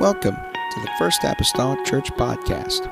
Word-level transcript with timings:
Welcome 0.00 0.34
to 0.34 0.80
the 0.80 0.90
First 0.98 1.24
Apostolic 1.24 1.84
Church 1.84 2.10
Podcast. 2.12 2.90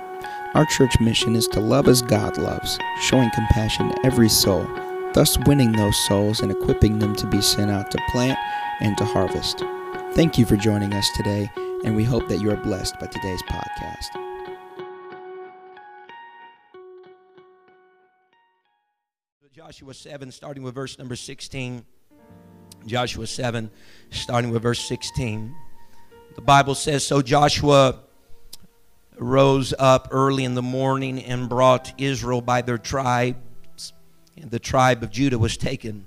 Our 0.53 0.67
church 0.67 1.01
mission 1.01 1.37
is 1.37 1.49
to 1.49 1.59
love 1.59 1.89
as 1.89 2.03
God 2.03 2.37
loves, 2.37 2.79
showing 3.01 3.31
compassion 3.31 3.89
to 3.89 4.05
every 4.05 4.29
soul, 4.29 4.69
thus 5.15 5.39
winning 5.47 5.73
those 5.73 5.97
souls 6.07 6.41
and 6.41 6.53
equipping 6.53 6.99
them 6.99 7.17
to 7.17 7.27
be 7.27 7.41
sent 7.41 7.71
out 7.71 7.91
to 7.93 7.99
plant 8.11 8.39
and 8.81 8.95
to 8.99 9.07
harvest. 9.07 9.65
Thank 10.13 10.37
you 10.37 10.45
for 10.45 10.57
joining 10.57 10.93
us 10.93 11.09
today, 11.17 11.51
and 11.83 11.97
we 11.97 12.05
hope 12.05 12.29
that 12.29 12.43
you 12.43 12.51
are 12.51 12.59
blessed 12.59 13.01
by 13.01 13.07
today's 13.07 13.43
podcast. 13.45 14.09
Joshua 19.51 19.95
7, 19.95 20.31
starting 20.31 20.63
with 20.63 20.75
verse 20.75 20.99
number 20.99 21.17
16. 21.17 21.87
Joshua 22.85 23.27
7, 23.27 23.71
starting 24.11 24.51
with 24.51 24.63
verse 24.63 24.81
16. 24.87 25.55
The 26.39 26.43
Bible 26.43 26.77
says 26.77 27.05
So 27.05 27.21
Joshua 27.21 27.99
rose 29.17 29.75
up 29.77 30.07
early 30.13 30.45
in 30.45 30.55
the 30.55 30.63
morning 30.63 31.21
and 31.25 31.49
brought 31.49 31.93
Israel 31.99 32.41
by 32.41 32.63
their 32.63 32.79
tribes, 32.79 33.93
and 34.37 34.49
the 34.49 34.61
tribe 34.61 35.03
of 35.03 35.11
Judah 35.11 35.37
was 35.37 35.57
taken. 35.57 36.07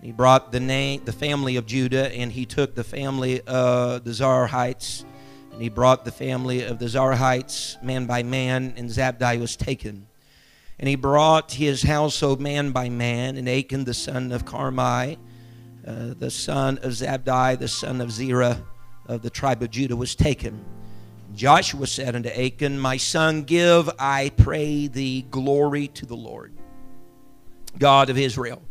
He 0.00 0.12
brought 0.12 0.52
the 0.52 0.60
name, 0.60 1.04
the 1.04 1.12
family 1.12 1.56
of 1.56 1.66
Judah, 1.66 2.08
and 2.14 2.30
he 2.30 2.46
took 2.46 2.76
the 2.76 2.84
family 2.84 3.40
of 3.40 4.04
the 4.04 4.12
Zarhites, 4.12 5.04
and 5.50 5.60
he 5.60 5.70
brought 5.70 6.04
the 6.04 6.12
family 6.12 6.62
of 6.62 6.78
the 6.78 6.86
Zarhites 6.86 7.82
man 7.82 8.06
by 8.06 8.22
man, 8.22 8.74
and 8.76 8.88
Zabdi 8.88 9.40
was 9.40 9.56
taken. 9.56 10.06
And 10.78 10.88
he 10.88 10.94
brought 10.94 11.50
his 11.50 11.82
household 11.82 12.40
man 12.40 12.70
by 12.70 12.90
man, 12.90 13.36
and 13.36 13.48
Achan 13.48 13.82
the 13.82 13.94
son 13.94 14.30
of 14.30 14.44
Carmi, 14.44 15.18
uh, 15.84 16.14
the 16.16 16.30
son 16.30 16.78
of 16.78 16.92
Zabdi, 16.92 17.58
the 17.58 17.66
son 17.66 18.00
of 18.00 18.12
Zerah 18.12 18.62
of 19.06 19.22
the 19.22 19.30
tribe 19.30 19.62
of 19.62 19.70
Judah, 19.70 19.96
was 19.96 20.14
taken. 20.14 20.64
Joshua 21.34 21.86
said 21.86 22.14
unto 22.14 22.28
Achan, 22.28 22.78
My 22.78 22.96
son, 22.96 23.42
give, 23.42 23.90
I 23.98 24.30
pray 24.36 24.86
thee, 24.86 25.22
glory 25.30 25.88
to 25.88 26.06
the 26.06 26.16
Lord, 26.16 26.52
God 27.78 28.08
of 28.10 28.18
Israel. 28.18 28.62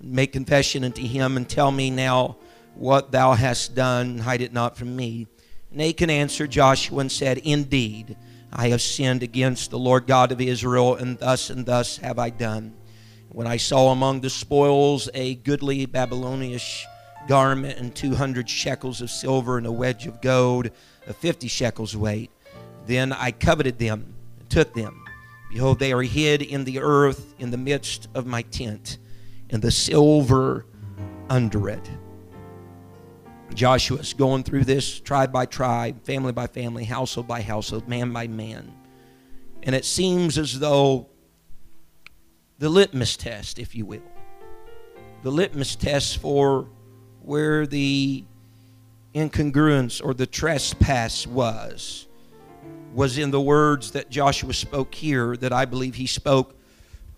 Make 0.00 0.32
confession 0.32 0.84
unto 0.84 1.02
him, 1.02 1.36
and 1.36 1.48
tell 1.48 1.70
me 1.70 1.90
now 1.90 2.36
what 2.74 3.12
thou 3.12 3.34
hast 3.34 3.74
done, 3.74 4.18
hide 4.18 4.40
it 4.40 4.52
not 4.52 4.76
from 4.76 4.94
me. 4.96 5.26
And 5.72 5.82
Achan 5.82 6.10
answered 6.10 6.50
Joshua 6.50 7.00
and 7.00 7.12
said, 7.12 7.38
Indeed, 7.38 8.16
I 8.52 8.68
have 8.68 8.80
sinned 8.80 9.22
against 9.22 9.70
the 9.70 9.78
Lord 9.78 10.06
God 10.06 10.32
of 10.32 10.40
Israel, 10.40 10.94
and 10.94 11.18
thus 11.18 11.50
and 11.50 11.66
thus 11.66 11.98
have 11.98 12.18
I 12.18 12.30
done. 12.30 12.74
When 13.30 13.46
I 13.46 13.58
saw 13.58 13.90
among 13.90 14.20
the 14.20 14.30
spoils 14.30 15.08
a 15.12 15.34
goodly 15.34 15.86
Babylonish 15.86 16.86
garment 17.26 17.78
and 17.78 17.94
200 17.94 18.48
shekels 18.48 19.00
of 19.00 19.10
silver 19.10 19.58
and 19.58 19.66
a 19.66 19.72
wedge 19.72 20.06
of 20.06 20.20
gold 20.20 20.70
of 21.06 21.16
50 21.16 21.48
shekels 21.48 21.96
weight, 21.96 22.30
then 22.86 23.12
I 23.12 23.32
coveted 23.32 23.78
them 23.78 24.14
and 24.38 24.48
took 24.48 24.74
them. 24.74 25.04
Behold, 25.50 25.78
they 25.78 25.92
are 25.92 26.02
hid 26.02 26.42
in 26.42 26.64
the 26.64 26.78
earth 26.80 27.34
in 27.38 27.50
the 27.50 27.56
midst 27.56 28.08
of 28.14 28.26
my 28.26 28.42
tent, 28.42 28.98
and 29.50 29.62
the 29.62 29.70
silver 29.70 30.66
under 31.30 31.68
it. 31.68 31.90
Joshua's 33.54 34.12
going 34.12 34.42
through 34.42 34.64
this 34.64 35.00
tribe 35.00 35.32
by 35.32 35.46
tribe, 35.46 36.04
family 36.04 36.32
by 36.32 36.46
family, 36.46 36.84
household 36.84 37.26
by 37.26 37.40
household, 37.40 37.88
man 37.88 38.12
by 38.12 38.28
man. 38.28 38.72
And 39.62 39.74
it 39.74 39.84
seems 39.84 40.38
as 40.38 40.58
though 40.60 41.08
the 42.58 42.68
litmus 42.68 43.16
test, 43.16 43.58
if 43.58 43.74
you 43.74 43.86
will, 43.86 44.02
the 45.22 45.30
litmus 45.30 45.76
test 45.76 46.18
for 46.18 46.68
where 47.28 47.66
the 47.66 48.24
incongruence 49.14 50.02
or 50.02 50.14
the 50.14 50.26
trespass 50.26 51.26
was, 51.26 52.06
was 52.94 53.18
in 53.18 53.30
the 53.30 53.40
words 53.40 53.90
that 53.90 54.08
Joshua 54.08 54.54
spoke 54.54 54.94
here, 54.94 55.36
that 55.36 55.52
I 55.52 55.66
believe 55.66 55.94
he 55.94 56.06
spoke 56.06 56.56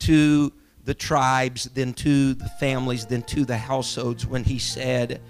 to 0.01 0.53
the 0.85 0.95
tribes, 0.95 1.71
then 1.75 1.95
to 1.95 2.35
the 2.35 2.49
families, 2.59 3.07
then 3.07 3.23
to 3.23 3.45
the 3.45 3.57
households 3.57 4.27
when 4.27 4.43
he 4.43 4.59
said, 4.59 5.21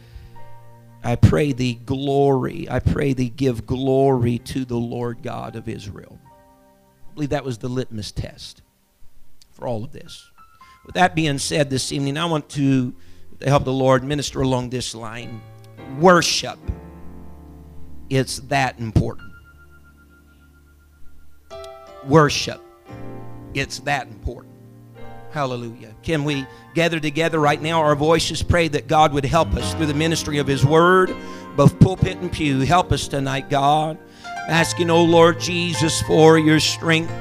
I 1.05 1.17
pray 1.17 1.53
thee 1.53 1.75
glory. 1.75 2.67
I 2.71 2.79
pray 2.79 3.13
thee 3.13 3.29
give 3.29 3.67
glory 3.67 4.39
to 4.39 4.65
the 4.65 4.79
Lord 4.79 5.23
God 5.23 5.57
of 5.57 5.69
Israel. 5.69 6.19
I 7.11 7.15
believe 7.15 7.31
that 7.31 7.45
was 7.45 7.59
the 7.59 7.69
litmus 7.69 8.13
test 8.13 8.63
for 9.51 9.69
all 9.69 9.85
of 9.85 9.93
this. 9.93 10.31
With 10.87 10.95
that 10.95 11.15
being 11.15 11.37
said 11.37 11.69
this 11.69 11.93
evening, 11.93 12.17
I 12.17 12.25
want 12.25 12.49
to, 12.51 12.95
to 13.41 13.49
help 13.49 13.65
the 13.65 13.73
Lord 13.73 14.05
minister 14.05 14.43
along 14.43 14.71
this 14.71 14.95
line. 14.95 15.41
Worship. 15.99 16.59
It's 18.09 18.39
that 18.41 18.79
important. 18.79 19.33
Worship. 22.07 22.61
It's 23.55 23.81
that 23.81 24.07
important. 24.09 24.55
Hallelujah. 25.33 25.95
Can 26.03 26.25
we 26.25 26.47
gather 26.75 26.99
together 26.99 27.39
right 27.39 27.61
now? 27.61 27.81
Our 27.81 27.95
voices 27.95 28.43
pray 28.43 28.69
that 28.69 28.89
God 28.89 29.13
would 29.13 29.25
help 29.25 29.55
us 29.55 29.75
through 29.75 29.87
the 29.87 29.95
ministry 29.95 30.39
of 30.39 30.47
His 30.47 30.65
Word, 30.65 31.15
both 31.57 31.79
pulpit 31.79 32.19
and 32.19 32.33
pew. 32.33 32.61
Help 32.61 32.91
us 32.91 33.07
tonight, 33.07 33.49
God. 33.49 33.97
Asking, 34.49 34.91
oh 34.91 35.05
Lord 35.05 35.39
Jesus, 35.39 36.03
for 36.03 36.39
your 36.39 36.59
strength. 36.59 37.13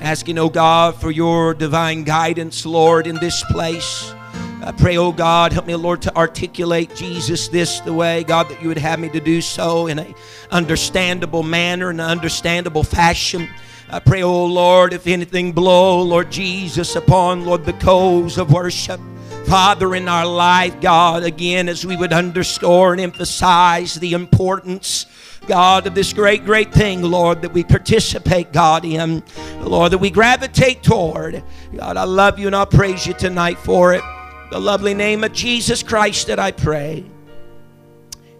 Asking, 0.00 0.38
oh 0.38 0.48
God, 0.48 0.94
for 0.94 1.10
your 1.10 1.52
divine 1.52 2.04
guidance, 2.04 2.64
Lord, 2.64 3.06
in 3.06 3.16
this 3.16 3.44
place. 3.50 4.14
I 4.62 4.72
pray, 4.72 4.98
oh 4.98 5.10
God, 5.10 5.54
help 5.54 5.66
me, 5.66 5.74
Lord, 5.74 6.02
to 6.02 6.14
articulate 6.14 6.94
Jesus 6.94 7.48
this 7.48 7.80
the 7.80 7.94
way, 7.94 8.24
God, 8.24 8.50
that 8.50 8.60
you 8.60 8.68
would 8.68 8.76
have 8.76 9.00
me 9.00 9.08
to 9.08 9.20
do 9.20 9.40
so 9.40 9.86
in 9.86 9.98
a 9.98 10.14
understandable 10.50 11.42
manner, 11.42 11.90
in 11.90 11.98
an 11.98 12.06
understandable 12.06 12.82
fashion. 12.82 13.48
I 13.88 14.00
pray, 14.00 14.22
oh 14.22 14.44
Lord, 14.44 14.92
if 14.92 15.06
anything 15.06 15.52
blow, 15.52 16.02
Lord 16.02 16.30
Jesus, 16.30 16.94
upon, 16.94 17.46
Lord, 17.46 17.64
the 17.64 17.72
coals 17.72 18.36
of 18.36 18.52
worship. 18.52 19.00
Father, 19.46 19.94
in 19.94 20.08
our 20.08 20.26
life, 20.26 20.78
God, 20.82 21.24
again, 21.24 21.66
as 21.66 21.86
we 21.86 21.96
would 21.96 22.12
underscore 22.12 22.92
and 22.92 23.00
emphasize 23.00 23.94
the 23.94 24.12
importance, 24.12 25.06
God, 25.46 25.86
of 25.86 25.94
this 25.94 26.12
great, 26.12 26.44
great 26.44 26.70
thing, 26.70 27.00
Lord, 27.00 27.40
that 27.42 27.54
we 27.54 27.64
participate, 27.64 28.52
God, 28.52 28.84
in, 28.84 29.22
Lord, 29.60 29.92
that 29.92 29.98
we 29.98 30.10
gravitate 30.10 30.82
toward. 30.82 31.42
God, 31.74 31.96
I 31.96 32.04
love 32.04 32.38
you 32.38 32.46
and 32.46 32.54
I 32.54 32.66
praise 32.66 33.06
you 33.06 33.14
tonight 33.14 33.58
for 33.58 33.94
it. 33.94 34.02
The 34.50 34.58
lovely 34.58 34.94
name 34.94 35.22
of 35.22 35.32
Jesus 35.32 35.82
Christ 35.82 36.26
that 36.26 36.40
I 36.40 36.50
pray. 36.50 37.04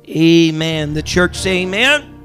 Amen. 0.09 0.93
The 0.93 1.05
church 1.05 1.37
say 1.37 1.63
amen. 1.63 2.17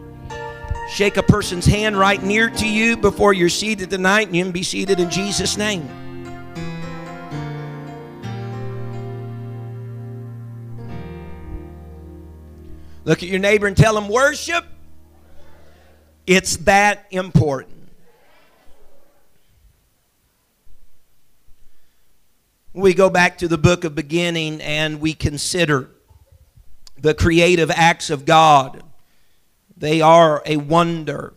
Shake 0.89 1.17
a 1.17 1.23
person's 1.23 1.67
hand 1.67 1.97
right 1.97 2.21
near 2.21 2.49
to 2.49 2.67
you 2.67 2.97
before 2.97 3.33
you're 3.33 3.47
seated 3.47 3.91
tonight, 3.91 4.27
and 4.27 4.35
you 4.35 4.43
can 4.43 4.51
be 4.51 4.63
seated 4.63 4.99
in 4.99 5.11
Jesus' 5.11 5.55
name. 5.55 5.87
Look 13.03 13.21
at 13.21 13.29
your 13.29 13.39
neighbor 13.39 13.67
and 13.67 13.77
tell 13.77 13.95
him, 13.95 14.09
worship. 14.09 14.65
It's 16.25 16.57
that 16.57 17.05
important. 17.11 17.74
We 22.75 22.93
go 22.93 23.09
back 23.09 23.37
to 23.37 23.47
the 23.47 23.57
book 23.57 23.85
of 23.85 23.95
beginning 23.95 24.59
and 24.59 24.99
we 24.99 25.13
consider 25.13 25.91
the 26.97 27.13
creative 27.13 27.71
acts 27.71 28.09
of 28.09 28.25
God. 28.25 28.83
They 29.77 30.01
are 30.01 30.43
a 30.45 30.57
wonder, 30.57 31.33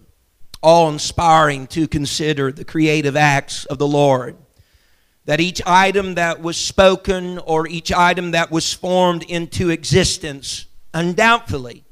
all 0.61 0.89
inspiring 0.89 1.69
to 1.69 1.87
consider 1.87 2.51
the 2.51 2.65
creative 2.65 3.15
acts 3.15 3.67
of 3.67 3.79
the 3.79 3.87
Lord. 3.87 4.37
That 5.27 5.39
each 5.39 5.63
item 5.65 6.17
that 6.17 6.43
was 6.43 6.57
spoken 6.57 7.39
or 7.39 7.69
each 7.69 7.93
item 7.93 8.33
that 8.33 8.51
was 8.51 8.75
formed 8.75 9.23
into 9.23 9.71
existence 9.71 10.67
undoubtedly 10.93 11.85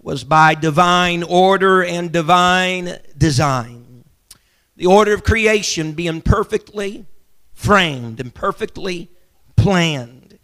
was 0.00 0.24
by 0.24 0.56
divine 0.56 1.22
order 1.22 1.84
and 1.84 2.10
divine 2.10 2.98
design. 3.16 4.02
The 4.74 4.86
order 4.86 5.14
of 5.14 5.22
creation 5.22 5.92
being 5.92 6.22
perfectly 6.22 7.06
framed 7.60 8.20
and 8.20 8.34
perfectly 8.34 9.10
planned. 9.54 10.38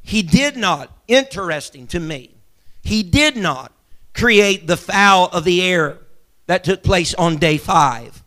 He 0.00 0.22
did 0.22 0.56
not, 0.56 0.90
interesting 1.06 1.86
to 1.88 2.00
me, 2.00 2.34
he 2.82 3.02
did 3.02 3.36
not 3.36 3.70
create 4.14 4.66
the 4.66 4.78
fowl 4.78 5.28
of 5.30 5.44
the 5.44 5.62
air 5.62 5.98
that 6.46 6.64
took 6.64 6.82
place 6.82 7.12
on 7.14 7.36
day 7.36 7.58
five 7.58 8.22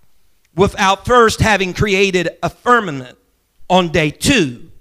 without 0.56 1.04
first 1.04 1.40
having 1.40 1.74
created 1.74 2.30
a 2.44 2.50
firmament 2.50 3.18
on 3.70 3.92
day 3.92 4.12
two 4.12 4.72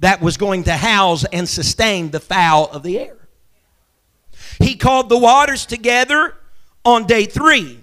that 0.00 0.20
was 0.20 0.36
going 0.36 0.64
to 0.64 0.72
house 0.72 1.24
and 1.32 1.48
sustain 1.48 2.10
the 2.10 2.20
fowl 2.20 2.68
of 2.72 2.82
the 2.82 2.98
air. 2.98 3.28
He 4.58 4.74
called 4.74 5.08
the 5.08 5.18
waters 5.18 5.64
together 5.64 6.34
on 6.84 7.06
day 7.06 7.26
three 7.26 7.78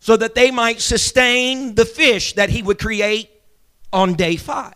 so 0.00 0.16
that 0.16 0.34
they 0.34 0.50
might 0.50 0.80
sustain 0.80 1.74
the 1.74 1.84
fish 1.84 2.32
that 2.34 2.48
he 2.48 2.62
would 2.62 2.78
create 2.78 3.30
on 3.94 4.14
day 4.14 4.36
five. 4.36 4.74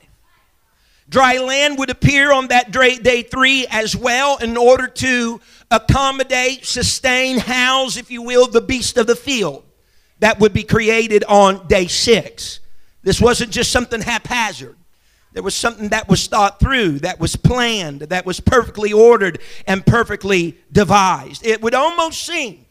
Dry 1.09 1.39
land 1.39 1.79
would 1.79 1.91
appear 1.91 2.33
on 2.33 2.49
that 2.49 2.71
day 2.71 3.23
three 3.23 3.67
as 3.71 3.97
well 3.97 4.37
in 4.39 4.57
order 4.57 4.87
to 4.87 5.41
accommodate, 5.71 6.65
sustain, 6.65 7.39
house, 7.39 7.97
if 7.97 8.11
you 8.11 8.23
will, 8.23 8.47
the 8.47 8.61
beast 8.61 8.97
of 8.97 9.07
the 9.07 9.17
field 9.17 9.65
that 10.21 10.39
would 10.41 10.53
be 10.53 10.63
created 10.63 11.25
on 11.25 11.67
day 11.67 11.87
six. 11.87 12.61
This 13.03 13.21
wasn't 13.21 13.51
just 13.51 13.71
something 13.71 14.01
haphazard. 14.01 14.77
There 15.33 15.43
was 15.43 15.55
something 15.55 15.91
that 15.91 16.09
was 16.09 16.27
thought 16.27 16.59
through, 16.59 17.01
that 17.01 17.21
was 17.21 17.37
planned, 17.37 18.01
that 18.01 18.27
was 18.27 18.41
perfectly 18.41 18.93
ordered 18.93 19.41
and 19.67 19.85
perfectly 19.85 20.59
devised. 20.73 21.47
It 21.47 21.63
would 21.63 21.75
almost 21.75 22.25
seem, 22.27 22.67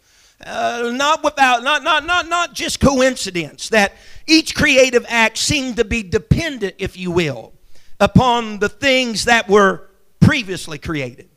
uh, 0.46 0.92
not 0.94 1.24
without, 1.24 1.64
not, 1.64 1.84
not, 1.84 2.06
not, 2.06 2.28
not 2.28 2.54
just 2.54 2.80
coincidence, 2.80 3.70
that 3.70 3.94
each 4.28 4.54
creative 4.56 5.06
act 5.10 5.38
seemed 5.38 5.78
to 5.78 5.86
be 5.86 6.04
dependent, 6.04 6.76
if 6.78 6.96
you 6.96 7.12
will, 7.12 7.54
upon 8.00 8.60
the 8.60 8.70
things 8.70 9.26
that 9.26 9.50
were 9.50 9.90
previously 10.20 10.78
created. 10.78 11.30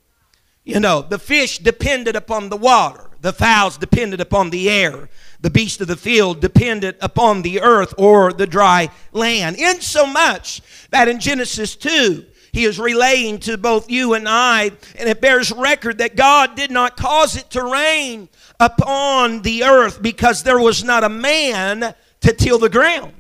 You 0.65 0.81
know, 0.81 1.01
the 1.03 1.19
fish 1.19 1.59
depended 1.59 2.17
upon 2.17 2.49
the 2.49 2.57
water, 2.57 3.11
the 3.23 3.33
fowls 3.33 3.79
depended 3.79 4.21
upon 4.21 4.51
the 4.51 4.69
air, 4.69 5.09
the 5.41 5.51
beast 5.51 5.81
of 5.81 5.89
the 5.89 5.97
field 5.97 6.41
depended 6.41 6.97
upon 7.01 7.43
the 7.43 7.61
earth 7.61 7.95
or 7.97 8.33
the 8.33 8.47
dry 8.47 8.91
land. 9.13 9.57
insomuch 9.57 10.61
that 10.91 11.09
in 11.09 11.19
Genesis 11.19 11.75
2, 11.77 12.27
he 12.53 12.65
is 12.65 12.79
relaying 12.79 13.39
to 13.41 13.57
both 13.57 13.91
you 13.91 14.15
and 14.15 14.29
I, 14.29 14.73
and 14.99 15.09
it 15.09 15.21
bears 15.21 15.53
record 15.53 15.99
that 15.99 16.17
God 16.17 16.57
did 16.57 16.71
not 16.71 16.97
cause 16.97 17.37
it 17.37 17.51
to 17.51 17.63
rain 17.63 18.29
upon 18.59 19.43
the 19.43 19.65
earth 19.65 20.03
because 20.03 20.43
there 20.43 20.59
was 20.59 20.85
not 20.85 21.05
a 21.05 21.09
man 21.09 21.95
to 22.21 22.33
till 22.33 22.59
the 22.59 22.69
ground. 22.69 23.15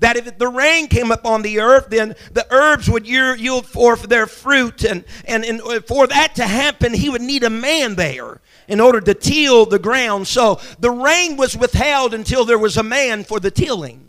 That 0.00 0.16
if 0.16 0.38
the 0.38 0.46
rain 0.46 0.86
came 0.86 1.10
upon 1.10 1.42
the 1.42 1.58
earth, 1.58 1.88
then 1.90 2.14
the 2.32 2.46
herbs 2.50 2.88
would 2.88 3.06
yield 3.06 3.66
forth 3.66 4.02
their 4.02 4.28
fruit. 4.28 4.84
And, 4.84 5.04
and, 5.24 5.44
and 5.44 5.60
for 5.86 6.06
that 6.06 6.36
to 6.36 6.44
happen, 6.44 6.94
he 6.94 7.08
would 7.08 7.20
need 7.20 7.42
a 7.42 7.50
man 7.50 7.96
there 7.96 8.40
in 8.68 8.80
order 8.80 9.00
to 9.00 9.14
till 9.14 9.66
the 9.66 9.80
ground. 9.80 10.28
So 10.28 10.60
the 10.78 10.90
rain 10.90 11.36
was 11.36 11.56
withheld 11.56 12.14
until 12.14 12.44
there 12.44 12.58
was 12.58 12.76
a 12.76 12.84
man 12.84 13.24
for 13.24 13.40
the 13.40 13.50
tilling 13.50 14.07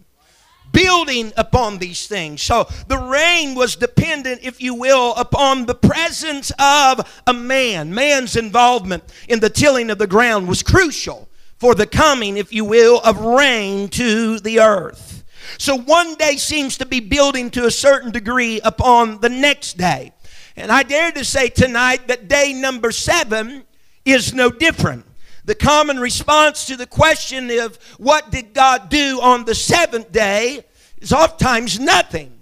building 0.71 1.33
upon 1.37 1.77
these 1.77 2.07
things. 2.07 2.41
So 2.41 2.67
the 2.87 2.97
rain 2.97 3.55
was 3.55 3.75
dependent, 3.75 4.41
if 4.43 4.61
you 4.61 4.73
will, 4.73 5.13
upon 5.15 5.65
the 5.65 5.75
presence 5.75 6.51
of 6.59 7.21
a 7.27 7.33
man. 7.33 7.93
Man's 7.93 8.35
involvement 8.35 9.03
in 9.27 9.39
the 9.39 9.49
tilling 9.49 9.89
of 9.89 9.97
the 9.97 10.07
ground 10.07 10.47
was 10.47 10.63
crucial 10.63 11.29
for 11.57 11.75
the 11.75 11.87
coming, 11.87 12.37
if 12.37 12.53
you 12.53 12.65
will, 12.65 13.01
of 13.01 13.19
rain 13.19 13.89
to 13.89 14.39
the 14.39 14.59
earth. 14.59 15.23
So 15.57 15.77
one 15.77 16.15
day 16.15 16.37
seems 16.37 16.77
to 16.77 16.85
be 16.85 16.99
building 16.99 17.49
to 17.51 17.65
a 17.65 17.71
certain 17.71 18.11
degree 18.11 18.61
upon 18.61 19.19
the 19.19 19.29
next 19.29 19.77
day. 19.77 20.13
And 20.55 20.71
I 20.71 20.83
dare 20.83 21.11
to 21.11 21.25
say 21.25 21.49
tonight 21.49 22.07
that 22.07 22.27
day 22.27 22.53
number 22.53 22.91
seven 22.91 23.63
is 24.05 24.33
no 24.33 24.49
different. 24.49 25.05
The 25.49 25.55
common 25.55 25.99
response 25.99 26.65
to 26.65 26.75
the 26.75 26.85
question 26.85 27.49
of 27.59 27.79
what 27.97 28.29
did 28.29 28.53
God 28.53 28.87
do 28.89 29.19
on 29.19 29.45
the 29.45 29.55
seventh 29.55 30.11
day 30.11 30.63
is 30.99 31.11
oftentimes 31.11 31.79
nothing. 31.79 32.39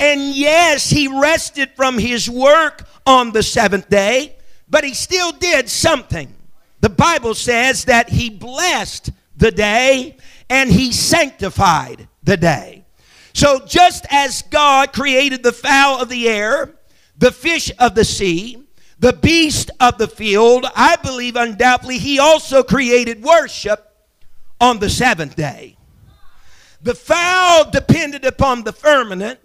And 0.00 0.34
yes, 0.34 0.90
he 0.90 1.06
rested 1.06 1.70
from 1.76 1.96
his 1.96 2.28
work 2.28 2.88
on 3.06 3.30
the 3.30 3.44
seventh 3.44 3.88
day, 3.88 4.34
but 4.68 4.82
he 4.82 4.94
still 4.94 5.30
did 5.30 5.68
something. 5.68 6.34
The 6.80 6.88
Bible 6.88 7.36
says 7.36 7.84
that 7.84 8.08
he 8.08 8.30
blessed 8.30 9.10
the 9.36 9.52
day 9.52 10.16
and 10.48 10.72
he 10.72 10.90
sanctified 10.90 12.08
the 12.24 12.36
day. 12.36 12.84
So, 13.32 13.64
just 13.64 14.06
as 14.10 14.42
God 14.42 14.92
created 14.92 15.44
the 15.44 15.52
fowl 15.52 16.02
of 16.02 16.08
the 16.08 16.28
air, 16.28 16.74
the 17.16 17.30
fish 17.30 17.70
of 17.78 17.94
the 17.94 18.04
sea, 18.04 18.66
the 19.00 19.14
beast 19.14 19.70
of 19.80 19.96
the 19.96 20.06
field, 20.06 20.66
I 20.76 20.96
believe 20.96 21.34
undoubtedly 21.34 21.98
he 21.98 22.18
also 22.18 22.62
created 22.62 23.22
worship 23.22 23.96
on 24.60 24.78
the 24.78 24.90
seventh 24.90 25.36
day. 25.36 25.78
The 26.82 26.94
fowl 26.94 27.70
depended 27.70 28.26
upon 28.26 28.62
the 28.64 28.72
firmament. 28.72 29.40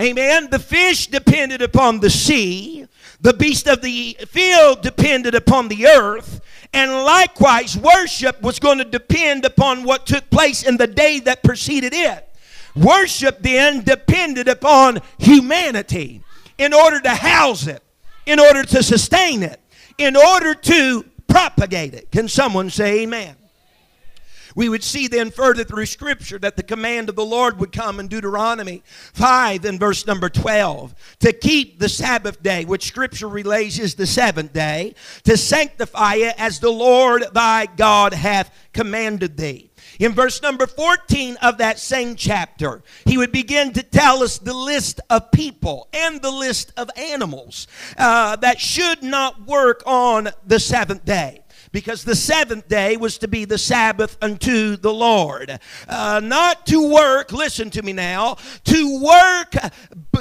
Amen. 0.00 0.48
The 0.50 0.58
fish 0.58 1.06
depended 1.06 1.62
upon 1.62 2.00
the 2.00 2.10
sea. 2.10 2.86
The 3.20 3.34
beast 3.34 3.68
of 3.68 3.82
the 3.82 4.16
field 4.28 4.82
depended 4.82 5.36
upon 5.36 5.68
the 5.68 5.86
earth. 5.86 6.40
And 6.72 6.90
likewise, 7.04 7.76
worship 7.76 8.42
was 8.42 8.58
going 8.58 8.78
to 8.78 8.84
depend 8.84 9.44
upon 9.44 9.84
what 9.84 10.06
took 10.06 10.28
place 10.30 10.64
in 10.64 10.76
the 10.76 10.88
day 10.88 11.20
that 11.20 11.44
preceded 11.44 11.92
it. 11.94 12.28
Worship 12.74 13.42
then 13.42 13.84
depended 13.84 14.48
upon 14.48 15.00
humanity 15.18 16.24
in 16.58 16.74
order 16.74 16.98
to 17.00 17.10
house 17.10 17.66
it 17.68 17.82
in 18.26 18.40
order 18.40 18.62
to 18.62 18.82
sustain 18.82 19.42
it, 19.42 19.60
in 19.98 20.16
order 20.16 20.54
to 20.54 21.04
propagate 21.28 21.94
it. 21.94 22.10
Can 22.10 22.28
someone 22.28 22.70
say 22.70 23.02
amen? 23.02 23.36
We 24.54 24.68
would 24.68 24.84
see 24.84 25.08
then 25.08 25.30
further 25.30 25.64
through 25.64 25.86
Scripture 25.86 26.38
that 26.40 26.56
the 26.56 26.62
command 26.62 27.08
of 27.08 27.16
the 27.16 27.24
Lord 27.24 27.58
would 27.58 27.72
come 27.72 27.98
in 27.98 28.08
Deuteronomy 28.08 28.82
5 29.14 29.64
and 29.64 29.80
verse 29.80 30.06
number 30.06 30.28
12 30.28 30.94
to 31.20 31.32
keep 31.32 31.78
the 31.78 31.88
Sabbath 31.88 32.42
day, 32.42 32.64
which 32.64 32.86
Scripture 32.86 33.28
relays 33.28 33.78
is 33.78 33.94
the 33.94 34.06
seventh 34.06 34.52
day, 34.52 34.94
to 35.24 35.36
sanctify 35.36 36.16
it 36.16 36.34
as 36.38 36.60
the 36.60 36.70
Lord 36.70 37.24
thy 37.32 37.66
God 37.66 38.12
hath 38.12 38.54
commanded 38.72 39.36
thee. 39.36 39.71
In 40.02 40.14
verse 40.14 40.42
number 40.42 40.66
14 40.66 41.36
of 41.42 41.58
that 41.58 41.78
same 41.78 42.16
chapter, 42.16 42.82
he 43.04 43.16
would 43.16 43.30
begin 43.30 43.72
to 43.74 43.84
tell 43.84 44.24
us 44.24 44.36
the 44.36 44.52
list 44.52 45.00
of 45.08 45.30
people 45.30 45.86
and 45.92 46.20
the 46.20 46.30
list 46.32 46.72
of 46.76 46.90
animals 46.96 47.68
uh, 47.96 48.34
that 48.34 48.58
should 48.58 49.04
not 49.04 49.46
work 49.46 49.80
on 49.86 50.30
the 50.44 50.58
seventh 50.58 51.04
day 51.04 51.44
because 51.70 52.02
the 52.02 52.16
seventh 52.16 52.66
day 52.66 52.96
was 52.96 53.16
to 53.18 53.28
be 53.28 53.44
the 53.44 53.58
Sabbath 53.58 54.18
unto 54.20 54.76
the 54.76 54.92
Lord. 54.92 55.60
Uh, 55.86 56.20
not 56.20 56.66
to 56.66 56.92
work, 56.92 57.30
listen 57.30 57.70
to 57.70 57.82
me 57.82 57.92
now, 57.92 58.38
to 58.64 59.00
work, 59.00 59.54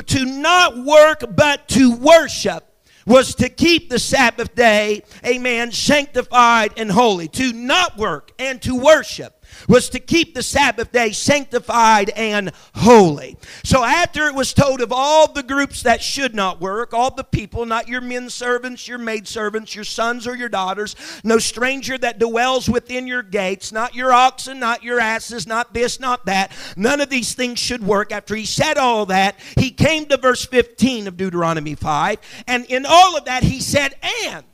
to 0.06 0.26
not 0.26 0.78
work, 0.78 1.24
but 1.36 1.68
to 1.70 1.96
worship 1.96 2.68
was 3.08 3.34
to 3.34 3.50
keep 3.50 3.90
the 3.90 3.98
Sabbath 3.98 4.54
day, 4.54 5.02
amen, 5.26 5.72
sanctified 5.72 6.72
and 6.78 6.92
holy, 6.92 7.28
to 7.30 7.52
not 7.52 7.98
work 7.98 8.32
and 8.38 8.62
to 8.62 8.76
worship 8.76 9.41
was 9.68 9.90
to 9.90 10.00
keep 10.00 10.34
the 10.34 10.44
Sabbath 10.44 10.92
day 10.92 11.12
sanctified 11.12 12.10
and 12.12 12.52
holy. 12.76 13.38
So 13.64 13.84
after 13.84 14.28
it 14.28 14.36
was 14.36 14.54
told 14.54 14.82
of 14.82 14.92
all 14.92 15.32
the 15.32 15.44
groups 15.44 15.84
that 15.84 16.02
should 16.02 16.36
not 16.36 16.62
work, 16.62 16.94
all 16.94 17.12
the 17.12 17.24
people, 17.24 17.66
not 17.66 17.88
your 17.88 18.02
men 18.02 18.30
servants, 18.30 18.88
your 18.88 18.98
maid 18.98 19.28
servants, 19.28 19.76
your 19.76 19.84
sons 19.84 20.28
or 20.28 20.36
your 20.36 20.50
daughters, 20.50 20.96
no 21.24 21.38
stranger 21.38 21.98
that 21.98 22.20
dwells 22.20 22.70
within 22.70 23.08
your 23.08 23.24
gates, 23.24 23.72
not 23.72 23.96
your 23.96 24.12
oxen, 24.12 24.60
not 24.60 24.84
your 24.84 25.00
asses, 25.00 25.48
not 25.48 25.74
this, 25.74 26.00
not 26.00 26.26
that. 26.26 26.52
None 26.76 27.02
of 27.02 27.10
these 27.10 27.34
things 27.34 27.60
should 27.60 27.84
work. 27.84 28.12
After 28.12 28.36
he 28.36 28.46
said 28.46 28.78
all 28.78 29.06
that, 29.08 29.40
he 29.58 29.72
came 29.72 30.06
to 30.08 30.18
verse 30.18 30.46
15 30.46 31.08
of 31.08 31.18
Deuteronomy 31.18 31.76
5, 31.76 32.18
and 32.48 32.66
in 32.66 32.86
all 32.86 33.18
of 33.18 33.26
that 33.26 33.44
he 33.44 33.60
said, 33.60 33.96
and 34.26 34.46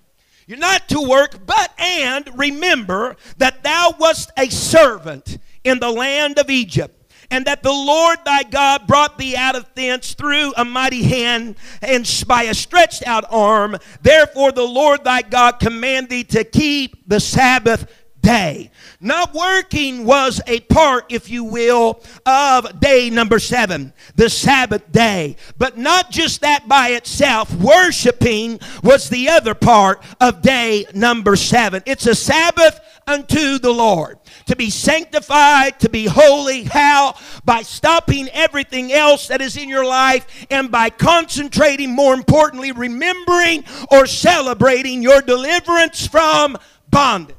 you're 0.48 0.58
not 0.58 0.88
to 0.90 1.02
work, 1.02 1.46
but 1.46 1.72
and 1.78 2.28
remember 2.36 3.18
that 3.38 3.64
thou 3.64 3.94
wast 4.00 4.32
a 4.38 4.50
servant 4.50 5.38
in 5.64 5.80
the 5.80 5.92
land 5.92 6.40
of 6.40 6.50
Egypt 6.50 6.98
and 7.30 7.46
that 7.46 7.64
the 7.64 7.72
Lord 7.72 8.20
thy 8.26 8.44
God 8.44 8.88
brought 8.88 9.18
thee 9.18 9.36
out 9.36 9.56
of 9.56 9.66
thence 9.76 10.14
through 10.14 10.54
a 10.56 10.64
mighty 10.64 11.04
hand 11.04 11.58
and 11.82 12.24
by 12.26 12.44
a 12.44 12.54
stretched 12.54 13.06
out 13.06 13.26
arm. 13.30 13.78
Therefore, 14.02 14.52
the 14.52 14.64
Lord 14.64 15.04
thy 15.04 15.22
God 15.22 15.60
command 15.60 16.10
thee 16.10 16.24
to 16.26 16.44
keep 16.44 17.08
the 17.08 17.20
Sabbath 17.20 17.92
day. 18.28 18.70
Not 19.00 19.34
working 19.34 20.04
was 20.04 20.42
a 20.48 20.60
part, 20.60 21.06
if 21.08 21.30
you 21.30 21.46
will, 21.46 22.04
of 22.26 22.78
day 22.82 23.10
number 23.10 23.40
seven, 23.40 23.94
the 24.16 24.30
Sabbath 24.30 24.92
day. 24.92 25.38
But 25.58 25.78
not 25.78 26.12
just 26.12 26.42
that 26.42 26.68
by 26.68 26.90
itself, 26.90 27.54
worshiping 27.56 28.60
was 28.84 29.08
the 29.08 29.30
other 29.30 29.54
part 29.54 30.04
of 30.20 30.42
day 30.42 30.86
number 30.94 31.38
seven. 31.38 31.84
It's 31.86 32.06
a 32.06 32.16
Sabbath 32.16 32.82
unto 33.08 33.60
the 33.60 33.72
Lord. 33.72 34.18
To 34.48 34.58
be 34.58 34.70
sanctified, 34.72 35.80
to 35.80 35.90
be 35.90 36.06
holy. 36.06 36.64
How? 36.64 37.16
By 37.46 37.62
stopping 37.62 38.28
everything 38.34 38.92
else 38.92 39.30
that 39.30 39.40
is 39.40 39.56
in 39.56 39.70
your 39.70 39.86
life 39.86 40.46
and 40.52 40.70
by 40.70 40.90
concentrating, 40.90 41.96
more 41.96 42.14
importantly, 42.14 42.74
remembering 42.74 43.64
or 43.90 44.06
celebrating 44.06 45.02
your 45.02 45.22
deliverance 45.22 46.06
from 46.06 46.58
bondage. 46.90 47.37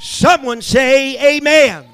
Someone 0.00 0.62
say 0.62 1.36
amen. 1.36 1.86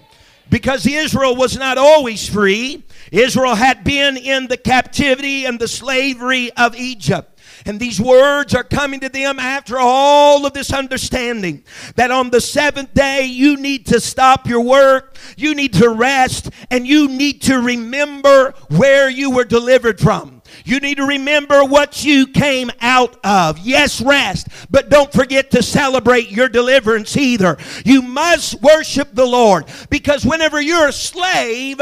Because 0.48 0.86
Israel 0.86 1.34
was 1.34 1.58
not 1.58 1.76
always 1.76 2.28
free. 2.28 2.84
Israel 3.10 3.56
had 3.56 3.82
been 3.82 4.16
in 4.16 4.46
the 4.46 4.56
captivity 4.56 5.44
and 5.44 5.58
the 5.58 5.66
slavery 5.66 6.52
of 6.52 6.76
Egypt. 6.76 7.36
And 7.64 7.80
these 7.80 8.00
words 8.00 8.54
are 8.54 8.62
coming 8.62 9.00
to 9.00 9.08
them 9.08 9.40
after 9.40 9.76
all 9.78 10.46
of 10.46 10.52
this 10.52 10.72
understanding 10.72 11.64
that 11.96 12.12
on 12.12 12.30
the 12.30 12.40
seventh 12.40 12.94
day 12.94 13.24
you 13.24 13.56
need 13.56 13.86
to 13.86 13.98
stop 13.98 14.46
your 14.46 14.60
work, 14.60 15.16
you 15.36 15.52
need 15.52 15.72
to 15.74 15.88
rest, 15.88 16.50
and 16.70 16.86
you 16.86 17.08
need 17.08 17.42
to 17.42 17.60
remember 17.60 18.54
where 18.68 19.10
you 19.10 19.32
were 19.32 19.44
delivered 19.44 19.98
from. 19.98 20.35
You 20.64 20.80
need 20.80 20.96
to 20.96 21.06
remember 21.06 21.64
what 21.64 22.04
you 22.04 22.26
came 22.26 22.70
out 22.80 23.18
of. 23.24 23.58
Yes, 23.58 24.00
rest, 24.00 24.48
but 24.70 24.88
don't 24.88 25.12
forget 25.12 25.50
to 25.52 25.62
celebrate 25.62 26.30
your 26.30 26.48
deliverance 26.48 27.16
either. 27.16 27.58
You 27.84 28.02
must 28.02 28.60
worship 28.62 29.10
the 29.12 29.26
Lord 29.26 29.66
because 29.90 30.24
whenever 30.24 30.60
you're 30.60 30.88
a 30.88 30.92
slave, 30.92 31.80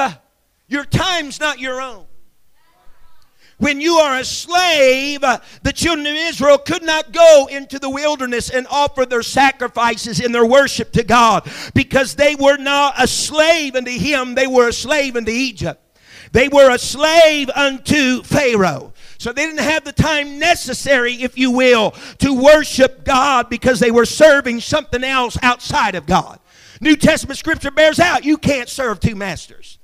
your 0.69 0.85
time's 0.85 1.41
not 1.41 1.59
your 1.61 1.81
own. 1.81 2.07
When 3.59 3.81
you 3.81 3.95
are 3.95 4.19
a 4.19 4.25
slave, 4.25 5.21
the 5.21 5.73
children 5.73 6.07
of 6.07 6.15
Israel 6.15 6.59
could 6.59 6.83
not 6.83 7.13
go 7.13 7.47
into 7.51 7.79
the 7.79 7.89
wilderness 7.89 8.51
and 8.51 8.67
offer 8.69 9.07
their 9.07 9.23
sacrifices 9.23 10.19
in 10.19 10.33
their 10.33 10.45
worship 10.45 10.93
to 10.93 11.05
God 11.05 11.49
because 11.73 12.17
they 12.17 12.35
were 12.35 12.57
not 12.57 12.95
a 12.99 13.07
slave 13.07 13.77
unto 13.77 13.93
Him, 13.93 14.35
they 14.35 14.49
were 14.49 14.69
a 14.69 14.73
slave 14.73 15.17
unto 15.17 15.31
Egypt. 15.31 15.84
They 16.35 16.49
were 16.49 16.73
a 16.73 16.79
slave 16.79 17.49
unto 17.51 18.25
Pharaoh. 18.25 18.93
So 19.19 19.33
they 19.33 19.47
didn't 19.47 19.61
have 19.61 19.85
the 19.85 19.93
time 19.93 20.41
necessary, 20.41 21.15
if 21.23 21.39
you 21.39 21.53
will, 21.53 21.93
to 22.19 22.35
worship 22.35 23.05
God 23.05 23.49
because 23.49 23.79
they 23.79 23.93
were 23.93 24.05
serving 24.05 24.61
something 24.61 25.05
else 25.05 25.39
outside 25.43 25.95
of 25.95 26.07
God. 26.07 26.41
New 26.81 26.97
Testament 26.97 27.39
scripture 27.39 27.71
bears 27.71 28.01
out 28.01 28.25
you 28.25 28.37
can't 28.37 28.69
serve 28.69 28.99
two 28.99 29.15
masters. 29.15 29.79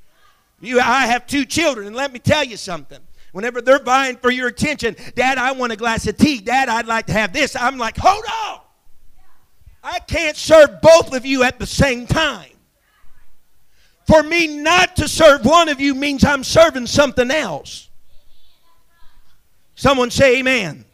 You, 0.61 0.81
I 0.81 1.07
have 1.07 1.29
two 1.29 1.45
children, 1.45 1.87
and 1.87 1.95
let 1.95 2.13
me 2.13 2.19
tell 2.19 2.43
you 2.43 2.57
something. 2.57 2.99
Whenever 3.31 3.63
they're 3.63 3.79
vying 3.79 4.17
for 4.17 4.33
your 4.33 4.49
attention, 4.49 4.97
Dad, 5.15 5.39
I 5.39 5.53
want 5.53 5.73
a 5.73 5.77
glass 5.77 6.09
of 6.09 6.17
tea. 6.17 6.41
Dad, 6.41 6.69
I'd 6.69 6.89
like 6.89 7.07
to 7.07 7.13
have 7.13 7.33
this. 7.33 7.55
I'm 7.55 7.79
like, 7.79 7.97
hold 7.97 8.25
on. 8.25 8.61
I 9.85 10.01
can't 10.01 10.37
serve 10.37 10.81
both 10.83 11.15
of 11.15 11.25
you 11.25 11.45
at 11.45 11.61
the 11.61 11.67
same 11.67 12.09
time. 12.09 12.50
For 14.11 14.25
me 14.25 14.49
not 14.49 14.97
to 14.97 15.07
serve 15.07 15.45
one 15.45 15.69
of 15.69 15.81
you 15.81 15.95
means 15.95 16.25
I'm 16.25 16.43
serving 16.43 16.89
something 16.89 17.31
else. 17.31 17.89
Someone 19.77 20.11
say 20.11 20.41
amen. 20.41 20.85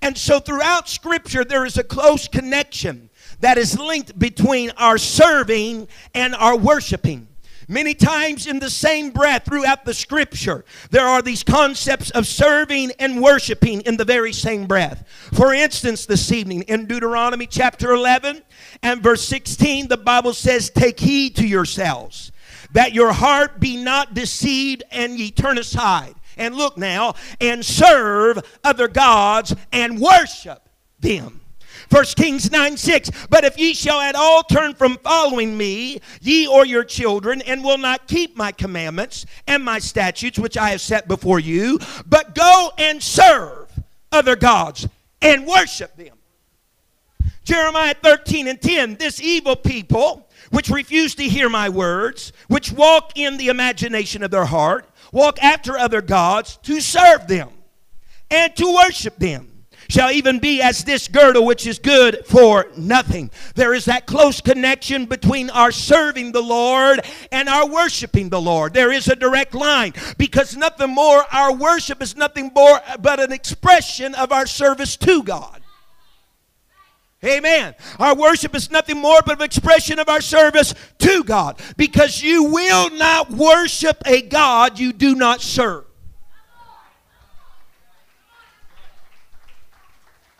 And 0.00 0.16
so 0.16 0.40
throughout 0.40 0.88
Scripture, 0.88 1.44
there 1.44 1.66
is 1.66 1.76
a 1.76 1.84
close 1.84 2.28
connection 2.28 3.10
that 3.40 3.58
is 3.58 3.78
linked 3.78 4.18
between 4.18 4.70
our 4.78 4.96
serving 4.96 5.86
and 6.14 6.34
our 6.34 6.56
worshiping. 6.56 7.28
Many 7.70 7.94
times 7.94 8.48
in 8.48 8.58
the 8.58 8.68
same 8.68 9.10
breath 9.10 9.44
throughout 9.44 9.84
the 9.84 9.94
scripture, 9.94 10.64
there 10.90 11.06
are 11.06 11.22
these 11.22 11.44
concepts 11.44 12.10
of 12.10 12.26
serving 12.26 12.90
and 12.98 13.22
worshiping 13.22 13.82
in 13.82 13.96
the 13.96 14.04
very 14.04 14.32
same 14.32 14.66
breath. 14.66 15.06
For 15.32 15.54
instance, 15.54 16.04
this 16.04 16.32
evening 16.32 16.62
in 16.62 16.86
Deuteronomy 16.86 17.46
chapter 17.46 17.92
11 17.92 18.42
and 18.82 19.00
verse 19.04 19.22
16, 19.22 19.86
the 19.86 19.96
Bible 19.96 20.34
says, 20.34 20.68
Take 20.68 20.98
heed 20.98 21.36
to 21.36 21.46
yourselves, 21.46 22.32
that 22.72 22.92
your 22.92 23.12
heart 23.12 23.60
be 23.60 23.76
not 23.80 24.14
deceived, 24.14 24.82
and 24.90 25.16
ye 25.16 25.30
turn 25.30 25.56
aside. 25.56 26.16
And 26.36 26.56
look 26.56 26.76
now, 26.76 27.14
and 27.40 27.64
serve 27.64 28.40
other 28.64 28.88
gods 28.88 29.54
and 29.70 30.00
worship 30.00 30.68
them. 30.98 31.40
First 31.90 32.16
Kings 32.16 32.52
9 32.52 32.76
6. 32.76 33.10
But 33.28 33.44
if 33.44 33.58
ye 33.58 33.74
shall 33.74 34.00
at 34.00 34.14
all 34.14 34.44
turn 34.44 34.74
from 34.74 34.96
following 34.98 35.58
me, 35.58 36.00
ye 36.20 36.46
or 36.46 36.64
your 36.64 36.84
children, 36.84 37.42
and 37.42 37.64
will 37.64 37.78
not 37.78 38.06
keep 38.06 38.36
my 38.36 38.52
commandments 38.52 39.26
and 39.48 39.64
my 39.64 39.80
statutes 39.80 40.38
which 40.38 40.56
I 40.56 40.70
have 40.70 40.80
set 40.80 41.08
before 41.08 41.40
you, 41.40 41.80
but 42.06 42.34
go 42.36 42.70
and 42.78 43.02
serve 43.02 43.68
other 44.12 44.36
gods 44.36 44.88
and 45.20 45.46
worship 45.46 45.96
them. 45.96 46.16
Jeremiah 47.42 47.94
13 48.00 48.46
and 48.46 48.62
10. 48.62 48.94
This 48.94 49.20
evil 49.20 49.56
people, 49.56 50.28
which 50.50 50.70
refuse 50.70 51.16
to 51.16 51.24
hear 51.24 51.48
my 51.48 51.68
words, 51.68 52.32
which 52.46 52.70
walk 52.70 53.12
in 53.16 53.36
the 53.36 53.48
imagination 53.48 54.22
of 54.22 54.30
their 54.30 54.44
heart, 54.44 54.88
walk 55.10 55.42
after 55.42 55.76
other 55.76 56.02
gods 56.02 56.56
to 56.62 56.80
serve 56.80 57.26
them 57.26 57.48
and 58.30 58.54
to 58.54 58.72
worship 58.72 59.16
them 59.16 59.49
shall 59.90 60.10
even 60.10 60.38
be 60.38 60.62
as 60.62 60.84
this 60.84 61.08
girdle 61.08 61.44
which 61.44 61.66
is 61.66 61.78
good 61.78 62.24
for 62.26 62.68
nothing. 62.76 63.30
There 63.54 63.74
is 63.74 63.84
that 63.86 64.06
close 64.06 64.40
connection 64.40 65.06
between 65.06 65.50
our 65.50 65.72
serving 65.72 66.32
the 66.32 66.42
Lord 66.42 67.00
and 67.32 67.48
our 67.48 67.68
worshiping 67.68 68.30
the 68.30 68.40
Lord. 68.40 68.72
There 68.72 68.92
is 68.92 69.08
a 69.08 69.16
direct 69.16 69.54
line 69.54 69.92
because 70.16 70.56
nothing 70.56 70.90
more, 70.90 71.24
our 71.32 71.52
worship 71.52 72.00
is 72.02 72.16
nothing 72.16 72.52
more 72.54 72.80
but 73.00 73.20
an 73.20 73.32
expression 73.32 74.14
of 74.14 74.32
our 74.32 74.46
service 74.46 74.96
to 74.98 75.22
God. 75.22 75.60
Amen. 77.22 77.74
Our 77.98 78.14
worship 78.14 78.54
is 78.54 78.70
nothing 78.70 78.96
more 78.96 79.20
but 79.26 79.38
an 79.38 79.44
expression 79.44 79.98
of 79.98 80.08
our 80.08 80.22
service 80.22 80.74
to 81.00 81.22
God 81.22 81.60
because 81.76 82.22
you 82.22 82.44
will 82.44 82.90
not 82.90 83.30
worship 83.30 84.02
a 84.06 84.22
God 84.22 84.78
you 84.78 84.92
do 84.92 85.14
not 85.14 85.42
serve. 85.42 85.84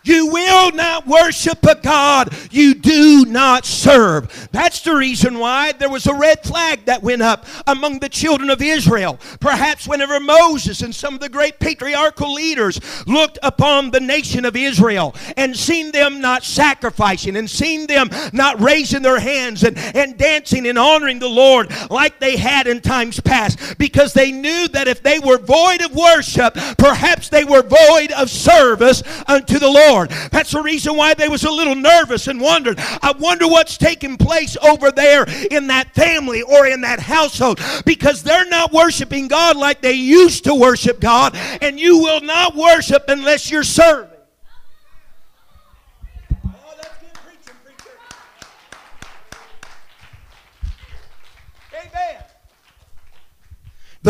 You 0.03 0.29
will 0.29 0.73
not 0.73 1.07
worship 1.07 1.65
a 1.65 1.75
God 1.75 2.35
you 2.51 2.75
do 2.75 3.25
not 3.27 3.67
serve. 3.67 4.49
That's 4.51 4.81
the 4.81 4.95
reason 4.95 5.39
why 5.39 5.73
there 5.73 5.91
was 5.91 6.07
a 6.07 6.15
red 6.15 6.43
flag 6.43 6.87
that 6.87 7.03
went 7.03 7.23
up 7.23 7.47
among 7.67 7.99
the 7.99 8.09
children 8.09 8.51
of 8.51 8.63
Israel. 8.63 9.19
Perhaps 9.41 9.87
whenever 9.87 10.19
Moses 10.19 10.81
and 10.81 10.95
some 10.95 11.15
of 11.15 11.21
the 11.21 11.29
great 11.29 11.59
patriarchal 11.59 12.33
leaders 12.33 12.81
looked 13.07 13.39
upon 13.43 13.91
the 13.91 14.01
nation 14.01 14.45
of 14.45 14.57
Israel 14.57 15.15
and 15.37 15.57
seen 15.57 15.93
them 15.93 16.21
not 16.21 16.45
sacrificing 16.45 17.37
and 17.37 17.49
seen 17.49 17.87
them 17.87 18.09
not 18.33 18.61
raising 18.61 19.03
their 19.03 19.21
hands 19.21 19.65
and, 19.65 19.77
and 19.79 20.17
dancing 20.17 20.67
and 20.67 20.79
honoring 20.79 21.19
the 21.19 21.29
Lord 21.29 21.71
like 21.91 22.19
they 22.19 22.37
had 22.37 22.67
in 22.67 22.81
times 22.81 23.21
past 23.21 23.79
because 23.79 24.13
they 24.13 24.33
knew 24.33 24.69
that 24.69 24.89
if 24.89 25.03
they 25.03 25.19
were 25.19 25.39
void 25.39 25.83
of 25.83 25.95
worship, 25.95 26.55
perhaps 26.79 27.29
they 27.29 27.45
were 27.45 27.63
void 27.63 28.13
of 28.13 28.31
service 28.31 29.03
unto 29.27 29.59
the 29.59 29.69
Lord. 29.69 29.90
Lord. 29.91 30.11
That's 30.31 30.53
the 30.53 30.63
reason 30.63 30.97
why 30.97 31.15
they 31.15 31.29
was 31.29 31.45
a 31.45 31.51
little 31.51 31.75
nervous 31.75 32.29
and 32.29 32.41
wondered, 32.41 32.79
I 32.79 33.13
wonder 33.19 33.47
what's 33.49 33.77
taking 33.77 34.17
place 34.17 34.57
over 34.63 34.91
there 34.91 35.25
in 35.51 35.67
that 35.69 35.95
family 35.95 36.43
or 36.43 36.67
in 36.67 36.83
that 36.83 37.01
household 37.01 37.61
because 37.85 38.23
they're 38.23 38.49
not 38.49 38.73
worshiping 38.73 39.29
God 39.29 39.57
like 39.57 39.81
they 39.81 39.93
used 39.93 40.45
to 40.45 40.55
worship 40.55 41.01
God, 41.01 41.37
and 41.61 41.79
you 41.79 41.99
will 41.99 42.21
not 42.21 42.55
worship 42.55 43.05
unless 43.09 43.51
you're 43.51 43.63
serving. 43.63 44.10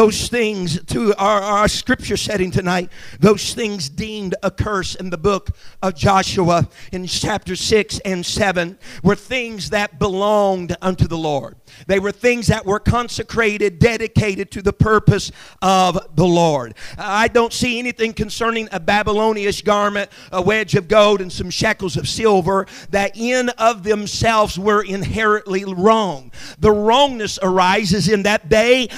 Those 0.01 0.29
things 0.29 0.83
to 0.85 1.15
our, 1.19 1.43
our 1.43 1.69
scripture 1.69 2.17
setting 2.17 2.51
tonight, 2.51 2.89
those 3.19 3.53
things 3.53 3.91
deemed 3.91 4.35
a 4.43 4.51
curse 4.51 4.95
in 4.95 5.11
the 5.11 5.19
book 5.19 5.51
of 5.83 5.95
Joshua 5.95 6.67
in 6.91 7.07
chapter 7.07 7.55
6 7.55 7.99
and 7.99 8.25
7 8.25 8.79
were 9.03 9.15
things 9.15 9.69
that 9.69 9.99
belonged 9.99 10.75
unto 10.81 11.07
the 11.07 11.19
Lord. 11.19 11.57
They 11.87 11.99
were 11.99 12.13
things 12.13 12.47
that 12.47 12.65
were 12.65 12.81
consecrated, 12.81 13.79
dedicated 13.79 14.51
to 14.53 14.63
the 14.63 14.73
purpose 14.73 15.33
of 15.61 15.99
the 16.17 16.25
Lord. 16.25 16.77
I 16.97 17.29
don't 17.29 17.53
see 17.53 17.79
anything 17.79 18.15
concerning 18.15 18.71
a 18.73 18.81
Babylonish 18.81 19.61
garment, 19.61 20.11
a 20.33 20.41
wedge 20.41 20.77
of 20.77 20.89
gold, 20.89 21.21
and 21.21 21.31
some 21.31 21.51
shekels 21.51 21.99
of 21.99 22.09
silver 22.09 22.67
that 22.89 23.19
in 23.19 23.51
of 23.51 23.83
themselves 23.83 24.59
were 24.59 24.83
inherently 24.83 25.67
wrong. 25.67 26.33
The 26.59 26.73
wrongness 26.73 27.39
arises 27.43 28.09
in 28.09 28.23
that 28.23 28.49
they 28.49 28.89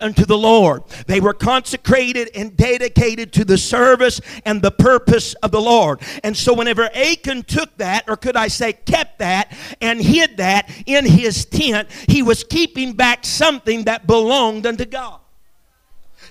unto 0.00 0.24
the 0.24 0.38
Lord. 0.38 0.82
They 1.06 1.20
were 1.20 1.34
consecrated 1.34 2.30
and 2.34 2.56
dedicated 2.56 3.32
to 3.34 3.44
the 3.44 3.58
service 3.58 4.20
and 4.44 4.62
the 4.62 4.70
purpose 4.70 5.34
of 5.34 5.50
the 5.50 5.60
Lord. 5.60 6.00
And 6.24 6.36
so 6.36 6.54
whenever 6.54 6.84
Achan 6.94 7.44
took 7.44 7.76
that, 7.78 8.08
or 8.08 8.16
could 8.16 8.36
I 8.36 8.48
say 8.48 8.72
kept 8.72 9.18
that, 9.18 9.56
and 9.80 10.00
hid 10.00 10.36
that 10.38 10.70
in 10.86 11.06
his 11.06 11.44
tent, 11.44 11.88
he 12.08 12.22
was 12.22 12.44
keeping 12.44 12.92
back 12.92 13.24
something 13.24 13.84
that 13.84 14.06
belonged 14.06 14.66
unto 14.66 14.84
God. 14.84 15.20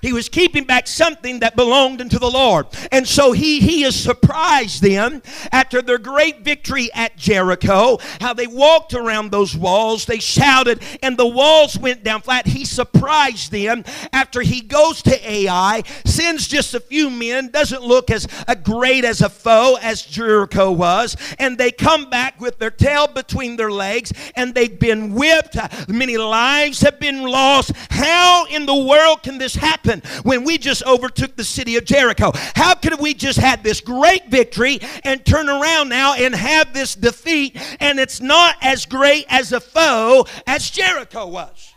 He 0.07 0.13
was 0.13 0.29
keeping 0.29 0.63
back 0.63 0.87
something 0.87 1.41
that 1.41 1.57
belonged 1.57 1.99
unto 1.99 2.17
the 2.17 2.31
Lord. 2.31 2.67
And 2.93 3.05
so 3.05 3.33
he, 3.33 3.59
he 3.59 3.81
has 3.81 3.93
surprised 3.93 4.81
them 4.81 5.21
after 5.51 5.81
their 5.81 5.97
great 5.97 6.45
victory 6.45 6.89
at 6.93 7.17
Jericho, 7.17 7.97
how 8.21 8.33
they 8.33 8.47
walked 8.47 8.93
around 8.93 9.31
those 9.31 9.53
walls, 9.53 10.05
they 10.05 10.19
shouted, 10.19 10.81
and 11.03 11.17
the 11.17 11.27
walls 11.27 11.77
went 11.77 12.05
down 12.05 12.21
flat. 12.21 12.47
He 12.47 12.63
surprised 12.63 13.51
them 13.51 13.83
after 14.13 14.39
he 14.39 14.61
goes 14.61 15.01
to 15.01 15.29
Ai, 15.29 15.83
sends 16.05 16.47
just 16.47 16.73
a 16.73 16.79
few 16.79 17.09
men, 17.09 17.49
doesn't 17.49 17.81
look 17.81 18.09
as 18.09 18.27
great 18.63 19.03
as 19.03 19.19
a 19.19 19.27
foe 19.27 19.77
as 19.81 20.03
Jericho 20.03 20.71
was, 20.71 21.17
and 21.37 21.57
they 21.57 21.69
come 21.69 22.09
back 22.09 22.39
with 22.39 22.59
their 22.59 22.71
tail 22.71 23.07
between 23.07 23.57
their 23.57 23.71
legs, 23.71 24.13
and 24.37 24.55
they've 24.55 24.79
been 24.79 25.13
whipped. 25.13 25.57
Many 25.89 26.15
lives 26.15 26.79
have 26.79 26.97
been 26.97 27.23
lost. 27.23 27.73
How 27.89 28.45
in 28.45 28.65
the 28.65 28.85
world 28.85 29.21
can 29.23 29.37
this 29.37 29.55
happen? 29.55 29.96
Happen 30.01 30.23
when 30.23 30.43
we 30.43 30.57
just 30.57 30.83
overtook 30.85 31.35
the 31.35 31.43
city 31.43 31.77
of 31.77 31.85
Jericho? 31.85 32.31
How 32.55 32.75
could 32.75 32.99
we 32.99 33.13
just 33.13 33.39
had 33.39 33.63
this 33.63 33.81
great 33.81 34.27
victory 34.29 34.79
and 35.03 35.25
turn 35.25 35.49
around 35.49 35.89
now 35.89 36.13
and 36.15 36.35
have 36.35 36.73
this 36.73 36.95
defeat 36.95 37.57
and 37.79 37.99
it's 37.99 38.21
not 38.21 38.55
as 38.61 38.85
great 38.85 39.25
as 39.29 39.51
a 39.51 39.59
foe 39.59 40.25
as 40.45 40.69
Jericho 40.69 41.27
was? 41.27 41.73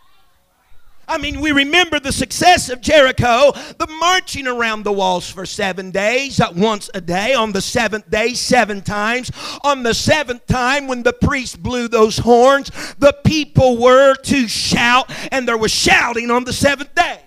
I 1.09 1.19
mean, 1.19 1.41
we 1.41 1.51
remember 1.51 1.99
the 1.99 2.13
success 2.13 2.69
of 2.69 2.81
Jericho, 2.81 3.51
the 3.79 3.89
marching 3.99 4.47
around 4.47 4.85
the 4.85 4.93
walls 4.93 5.29
for 5.29 5.45
seven 5.45 5.91
days, 5.91 6.41
once 6.55 6.89
a 6.95 7.01
day. 7.01 7.35
On 7.35 7.51
the 7.51 7.61
seventh 7.61 8.09
day, 8.09 8.35
seven 8.35 8.81
times. 8.81 9.33
On 9.65 9.83
the 9.83 9.93
seventh 9.93 10.47
time, 10.47 10.87
when 10.87 11.03
the 11.03 11.13
priest 11.13 11.61
blew 11.61 11.89
those 11.89 12.19
horns, 12.19 12.71
the 13.01 13.13
people 13.25 13.77
were 13.79 14.15
to 14.15 14.47
shout, 14.47 15.11
and 15.33 15.49
there 15.49 15.59
was 15.59 15.73
shouting 15.73 16.31
on 16.31 16.45
the 16.45 16.53
seventh 16.53 16.95
day. 16.95 17.19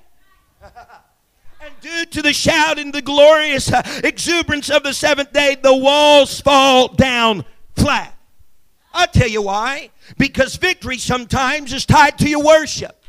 Due 1.84 2.06
to 2.06 2.22
the 2.22 2.32
shout 2.32 2.80
and 2.80 2.94
the 2.94 3.02
glorious 3.02 3.72
uh, 3.72 3.84
exuberance 4.04 4.70
of 4.70 4.84
the 4.84 4.94
seventh 4.94 5.34
day, 5.34 5.58
the 5.62 5.75
walls 5.75 6.40
fall 6.40 6.88
down 6.88 7.44
flat. 7.75 8.18
I'll 8.94 9.08
tell 9.08 9.28
you 9.28 9.42
why. 9.42 9.90
Because 10.18 10.56
victory 10.56 10.98
sometimes 10.98 11.74
is 11.74 11.86
tied 11.86 12.18
to 12.20 12.30
your 12.30 12.44
worship. 12.44 13.04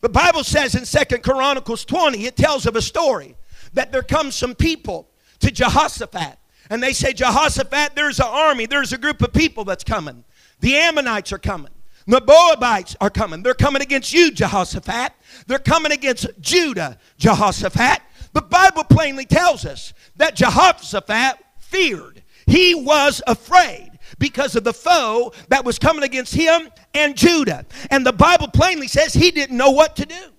The 0.00 0.08
Bible 0.08 0.44
says 0.44 0.74
in 0.74 0.84
Second 0.84 1.22
Chronicles 1.22 1.84
20, 1.84 2.26
it 2.26 2.36
tells 2.36 2.66
of 2.66 2.76
a 2.76 2.82
story 2.82 3.36
that 3.72 3.92
there 3.92 4.02
comes 4.02 4.34
some 4.34 4.54
people 4.54 5.08
to 5.40 5.50
Jehoshaphat. 5.50 6.38
And 6.70 6.82
they 6.82 6.92
say, 6.92 7.12
Jehoshaphat, 7.12 7.94
there's 7.94 8.18
an 8.18 8.26
army, 8.28 8.66
there's 8.66 8.92
a 8.92 8.98
group 8.98 9.22
of 9.22 9.32
people 9.32 9.64
that's 9.64 9.84
coming. 9.84 10.24
The 10.60 10.76
Ammonites 10.76 11.32
are 11.32 11.38
coming. 11.38 11.70
The 12.06 12.20
Moabites 12.20 12.96
are 13.00 13.10
coming. 13.10 13.42
They're 13.42 13.54
coming 13.54 13.82
against 13.82 14.12
you, 14.12 14.30
Jehoshaphat. 14.30 15.12
They're 15.46 15.58
coming 15.58 15.92
against 15.92 16.26
Judah, 16.40 16.98
Jehoshaphat. 17.16 18.00
The 18.32 18.42
Bible 18.42 18.84
plainly 18.84 19.24
tells 19.24 19.64
us 19.64 19.94
that 20.16 20.36
Jehoshaphat 20.36 21.38
feared. 21.58 22.22
He 22.46 22.74
was 22.74 23.22
afraid 23.26 23.98
because 24.18 24.54
of 24.54 24.64
the 24.64 24.74
foe 24.74 25.32
that 25.48 25.64
was 25.64 25.78
coming 25.78 26.04
against 26.04 26.34
him 26.34 26.68
and 26.92 27.16
Judah. 27.16 27.64
And 27.90 28.04
the 28.04 28.12
Bible 28.12 28.48
plainly 28.48 28.88
says 28.88 29.14
he 29.14 29.30
didn't 29.30 29.56
know 29.56 29.70
what 29.70 29.96
to 29.96 30.04
do. 30.04 30.30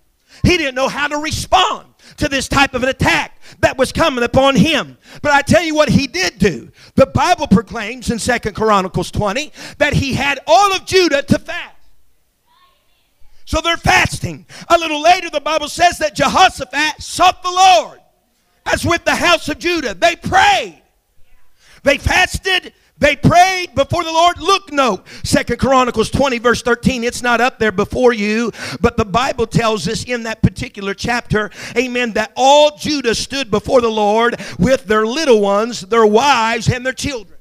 He 0.43 0.57
didn't 0.57 0.75
know 0.75 0.87
how 0.87 1.07
to 1.07 1.17
respond 1.17 1.94
to 2.17 2.27
this 2.27 2.47
type 2.47 2.73
of 2.73 2.83
an 2.83 2.89
attack 2.89 3.39
that 3.59 3.77
was 3.77 3.91
coming 3.91 4.23
upon 4.23 4.55
him. 4.55 4.97
But 5.21 5.31
I 5.31 5.41
tell 5.41 5.63
you 5.63 5.75
what 5.75 5.89
he 5.89 6.07
did 6.07 6.37
do. 6.39 6.71
The 6.95 7.05
Bible 7.07 7.47
proclaims 7.47 8.09
in 8.09 8.19
Second 8.19 8.55
Chronicles 8.55 9.11
20 9.11 9.51
that 9.77 9.93
he 9.93 10.13
had 10.13 10.39
all 10.47 10.73
of 10.73 10.85
Judah 10.85 11.21
to 11.23 11.39
fast. 11.39 11.75
So 13.45 13.61
they're 13.61 13.77
fasting. 13.77 14.47
A 14.69 14.77
little 14.77 15.01
later, 15.01 15.29
the 15.29 15.39
Bible 15.39 15.67
says 15.67 15.99
that 15.99 16.15
Jehoshaphat 16.15 17.01
sought 17.01 17.43
the 17.43 17.51
Lord, 17.51 17.99
as 18.65 18.83
with 18.83 19.05
the 19.05 19.15
house 19.15 19.47
of 19.49 19.59
Judah. 19.59 19.93
They 19.93 20.15
prayed, 20.15 20.81
they 21.83 21.99
fasted, 21.99 22.73
they 22.97 23.15
prayed 23.15 23.75
before 23.75 24.03
the 24.03 24.11
Lord. 24.11 24.39
Look, 24.39 24.71
note, 24.71 25.05
Second 25.23 25.59
Chronicles 25.59 26.09
20, 26.09 26.39
verse 26.39 26.61
13. 26.61 27.03
It's 27.03 27.21
not 27.21 27.41
up 27.41 27.59
there 27.59 27.71
before 27.71 28.13
you, 28.13 28.51
but 28.79 28.95
the 28.95 29.05
Bible 29.05 29.47
tells 29.47 29.87
us 29.87 30.05
in 30.05 30.23
that 30.23 30.41
particular 30.41 30.93
chapter, 30.93 31.51
amen, 31.75 32.13
that 32.13 32.31
all 32.35 32.77
Judah 32.77 33.13
stood 33.13 33.51
before 33.51 33.81
the 33.81 33.91
Lord 33.91 34.39
with 34.57 34.85
their 34.85 35.05
little 35.05 35.41
ones, 35.41 35.81
their 35.81 36.05
wives, 36.05 36.69
and 36.69 36.85
their 36.85 36.93
children. 36.93 37.37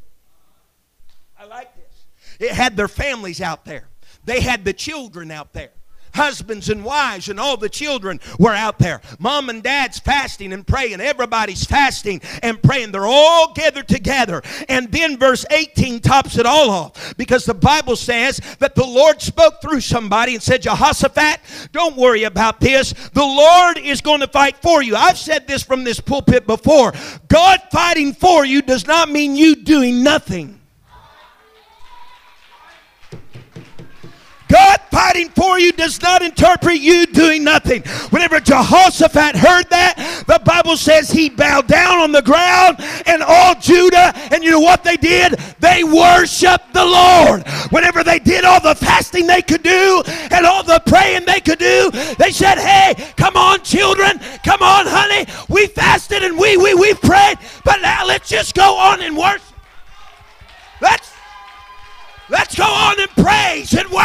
I 1.39 1.45
like 1.45 1.71
this. 1.77 2.07
It 2.41 2.53
had 2.53 2.77
their 2.77 2.89
families 2.89 3.41
out 3.41 3.65
there, 3.65 3.89
they 4.25 4.41
had 4.41 4.65
the 4.65 4.73
children 4.73 5.31
out 5.31 5.53
there 5.53 5.71
husbands 6.15 6.69
and 6.69 6.85
wives 6.85 7.29
and 7.29 7.39
all 7.39 7.57
the 7.57 7.69
children 7.69 8.21
were 8.39 8.53
out 8.53 8.79
there. 8.79 9.01
Mom 9.19 9.49
and 9.49 9.63
dad's 9.63 9.99
fasting 9.99 10.53
and 10.53 10.67
praying. 10.67 11.01
Everybody's 11.01 11.65
fasting 11.65 12.21
and 12.43 12.63
praying. 12.63 12.93
They're 12.93 13.07
all 13.07 13.53
gathered 13.53 13.89
together. 13.89 14.43
And 14.69 14.91
then 14.91 15.19
verse 15.19 15.45
18 15.51 16.01
tops 16.01 16.39
it 16.39 16.47
all 16.47 16.71
off 16.71 17.15
because 17.17 17.45
the 17.45 17.55
Bible 17.55 17.97
says 17.97 18.41
that 18.59 18.75
the 18.75 18.87
Lord 18.87 19.21
spoke 19.21 19.61
through 19.61 19.81
somebody 19.81 20.35
and 20.35 20.43
said, 20.43 20.63
Jehoshaphat, 20.63 21.41
don't 21.73 21.97
worry 21.97 22.25
about 22.25 22.61
this. 22.61 22.93
The 22.93 23.25
Lord 23.25 23.79
is 23.79 24.01
going 24.01 24.21
to 24.21 24.29
fight 24.29 24.57
for 24.59 24.83
you. 24.83 24.97
I've 24.97 25.19
said 25.19 25.47
this 25.47 25.63
from 25.63 25.85
this 25.85 26.01
pulpit 26.01 26.47
before. 26.47 26.93
God 27.29 27.61
fighting 27.71 28.13
for 28.15 28.45
you 28.45 28.63
does 28.63 28.87
not 28.87 29.11
mean 29.11 29.35
you 29.35 29.57
doing 29.57 30.03
nothing. 30.03 30.61
God 34.55 34.79
fighting 34.89 35.31
for 35.31 35.59
you 35.59 35.73
does 35.73 36.01
not 36.01 36.23
interpret 36.23 36.79
you 36.79 37.07
doing 37.07 37.43
nothing. 37.43 37.83
Whenever 38.11 38.39
Jehoshaphat 38.39 39.35
heard 39.35 39.69
that, 39.71 40.25
the 40.29 40.39
Bible 40.45 40.77
says 40.77 41.11
he 41.11 41.29
bowed 41.29 41.67
down 41.67 41.99
on 41.99 42.13
the 42.13 42.23
ground 42.23 42.77
and 43.05 43.21
all 43.21 43.57
Judah, 43.57 44.13
and 44.33 44.45
you 44.45 44.53
know 44.53 44.61
what 44.61 44.85
they 44.85 44.97
did? 44.97 45.33
They 45.59 45.83
worshiped 45.83 46.73
the 46.73 46.85
Lord. 46.85 47.43
Whenever 47.71 48.05
they 48.05 48.21
did 48.21 48.45
all 48.45 48.61
the 48.61 48.77
fasting 48.77 49.27
they 49.27 49.43
could 49.43 49.65
do 49.65 50.05
and 50.31 50.47
all 50.47 50.63
the 50.63 50.81
praying 50.87 51.25
they 51.25 51.41
could 51.41 51.59
do, 51.59 51.91
they 52.17 52.31
said, 52.31 52.59
Hey, 52.59 53.13
come 53.17 53.37
on, 53.37 53.61
children, 53.63 54.21
come 54.45 54.63
on, 54.63 54.87
honey. 54.87 55.27
We 55.49 55.67
fasted 55.67 56.23
and 56.23 56.39
we 56.39 56.57
we 56.57 56.75
we 56.75 56.95
prayed, 56.95 57.39
but 57.65 57.83
now 57.83 58.07
let's 58.07 58.29
just 58.29 58.55
go 58.55 58.77
on 58.77 59.03
and 59.03 59.17
worship. 59.17 59.54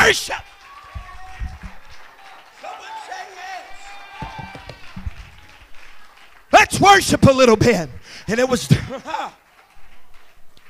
Worship. 0.09 0.43
Let's 6.51 6.79
worship 6.79 7.23
a 7.27 7.31
little 7.31 7.55
bit. 7.55 7.89
And 8.27 8.39
it 8.39 8.49
was 8.49 8.67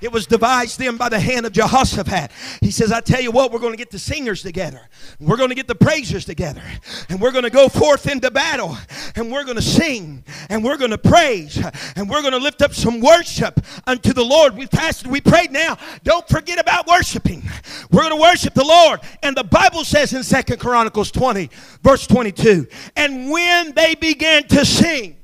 It 0.01 0.11
was 0.11 0.25
devised 0.25 0.79
then 0.79 0.97
by 0.97 1.09
the 1.09 1.19
hand 1.19 1.45
of 1.45 1.51
Jehoshaphat. 1.51 2.31
He 2.61 2.71
says, 2.71 2.91
I 2.91 3.01
tell 3.01 3.21
you 3.21 3.31
what, 3.31 3.51
we're 3.51 3.59
going 3.59 3.73
to 3.73 3.77
get 3.77 3.91
the 3.91 3.99
singers 3.99 4.41
together. 4.41 4.87
We're 5.19 5.37
going 5.37 5.49
to 5.49 5.55
get 5.55 5.67
the 5.67 5.75
praisers 5.75 6.25
together. 6.25 6.63
And 7.09 7.19
we're 7.19 7.31
going 7.31 7.43
to 7.43 7.49
go 7.49 7.67
forth 7.67 8.07
into 8.09 8.31
battle. 8.31 8.77
And 9.15 9.31
we're 9.31 9.43
going 9.43 9.57
to 9.57 9.61
sing. 9.61 10.23
And 10.49 10.63
we're 10.63 10.77
going 10.77 10.91
to 10.91 10.97
praise. 10.97 11.61
And 11.95 12.09
we're 12.09 12.21
going 12.21 12.33
to 12.33 12.39
lift 12.39 12.61
up 12.61 12.73
some 12.73 13.01
worship 13.01 13.59
unto 13.85 14.13
the 14.13 14.23
Lord. 14.23 14.55
We 14.55 14.67
fasted, 14.67 15.11
we 15.11 15.21
prayed 15.21 15.51
now. 15.51 15.77
Don't 16.03 16.27
forget 16.27 16.59
about 16.59 16.87
worshiping. 16.87 17.43
We're 17.91 18.01
going 18.01 18.15
to 18.15 18.21
worship 18.21 18.53
the 18.53 18.65
Lord. 18.65 19.01
And 19.21 19.35
the 19.35 19.43
Bible 19.43 19.83
says 19.83 20.13
in 20.13 20.23
Second 20.23 20.59
Chronicles 20.59 21.11
20, 21.11 21.49
verse 21.83 22.07
22, 22.07 22.67
and 22.95 23.29
when 23.31 23.73
they 23.73 23.95
began 23.95 24.47
to 24.47 24.65
sing 24.65 25.17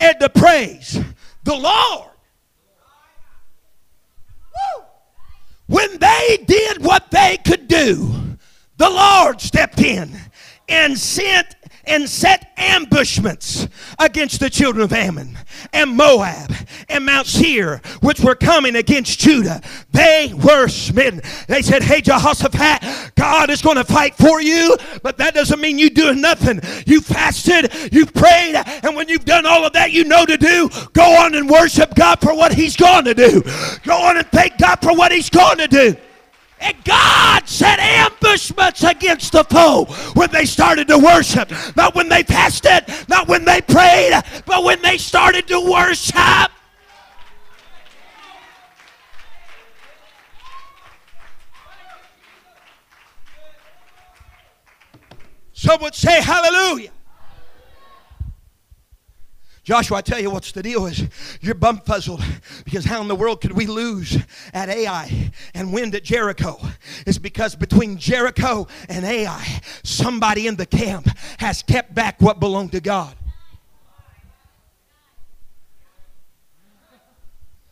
and 0.00 0.18
to 0.20 0.28
praise 0.28 1.00
the 1.44 1.56
Lord, 1.56 2.10
When 5.66 5.98
they 5.98 6.44
did 6.46 6.84
what 6.84 7.10
they 7.10 7.38
could 7.44 7.68
do, 7.68 8.36
the 8.76 8.90
Lord 8.90 9.40
stepped 9.40 9.80
in 9.80 10.16
and 10.68 10.98
sent 10.98 11.56
and 11.86 12.08
set 12.08 12.52
ambushments 12.56 13.68
against 13.98 14.40
the 14.40 14.50
children 14.50 14.82
of 14.82 14.92
Ammon 14.92 15.38
and 15.72 15.96
Moab 15.96 16.52
and 16.88 17.04
Mount 17.04 17.26
Seir, 17.26 17.80
which 18.00 18.20
were 18.20 18.34
coming 18.34 18.76
against 18.76 19.18
Judah. 19.18 19.60
They 19.92 20.32
were 20.34 20.68
smitten. 20.68 21.22
They 21.48 21.62
said, 21.62 21.82
Hey, 21.82 22.00
Jehoshaphat, 22.00 23.14
God 23.14 23.50
is 23.50 23.62
going 23.62 23.76
to 23.76 23.84
fight 23.84 24.14
for 24.14 24.40
you, 24.40 24.76
but 25.02 25.18
that 25.18 25.34
doesn't 25.34 25.60
mean 25.60 25.78
you 25.78 25.90
doing 25.90 26.20
nothing. 26.20 26.60
You 26.86 27.00
fasted, 27.00 27.72
you 27.92 28.06
prayed, 28.06 28.56
and 28.82 28.96
when 28.96 29.08
you've 29.08 29.24
done 29.24 29.46
all 29.46 29.64
of 29.64 29.72
that 29.74 29.92
you 29.92 30.04
know 30.04 30.24
to 30.24 30.36
do, 30.36 30.70
go 30.92 31.16
on 31.16 31.34
and 31.34 31.48
worship 31.48 31.94
God 31.94 32.20
for 32.20 32.34
what 32.34 32.52
He's 32.52 32.76
going 32.76 33.04
to 33.04 33.14
do. 33.14 33.42
Go 33.84 33.96
on 33.96 34.16
and 34.16 34.26
thank 34.28 34.58
God 34.58 34.80
for 34.82 34.96
what 34.96 35.12
He's 35.12 35.30
going 35.30 35.58
to 35.58 35.68
do. 35.68 35.96
And 36.60 36.76
God 36.84 37.48
set 37.48 37.78
ambushments 37.78 38.82
against 38.82 39.32
the 39.32 39.44
foe 39.44 39.84
when 40.14 40.30
they 40.32 40.44
started 40.44 40.88
to 40.88 40.98
worship. 40.98 41.52
Not 41.76 41.94
when 41.94 42.08
they 42.08 42.22
fasted, 42.22 42.84
not 43.08 43.28
when 43.28 43.44
they 43.44 43.60
prayed, 43.60 44.20
but 44.46 44.64
when 44.64 44.80
they 44.82 44.98
started 44.98 45.46
to 45.48 45.60
worship. 45.60 46.50
Some 55.52 55.80
would 55.82 55.94
say 55.94 56.22
hallelujah. 56.22 56.90
Joshua, 59.66 59.96
I 59.96 60.00
tell 60.00 60.20
you 60.20 60.30
what's 60.30 60.52
the 60.52 60.62
deal 60.62 60.86
is 60.86 61.08
you're 61.40 61.56
bumfuzzled 61.56 62.24
because 62.64 62.84
how 62.84 63.02
in 63.02 63.08
the 63.08 63.16
world 63.16 63.40
could 63.40 63.50
we 63.50 63.66
lose 63.66 64.16
at 64.54 64.68
Ai 64.68 65.32
and 65.54 65.72
win 65.72 65.92
at 65.92 66.04
Jericho? 66.04 66.56
It's 67.04 67.18
because 67.18 67.56
between 67.56 67.98
Jericho 67.98 68.68
and 68.88 69.04
Ai, 69.04 69.60
somebody 69.82 70.46
in 70.46 70.54
the 70.54 70.66
camp 70.66 71.08
has 71.38 71.64
kept 71.64 71.92
back 71.96 72.22
what 72.22 72.38
belonged 72.38 72.70
to 72.72 72.80
God. 72.80 73.16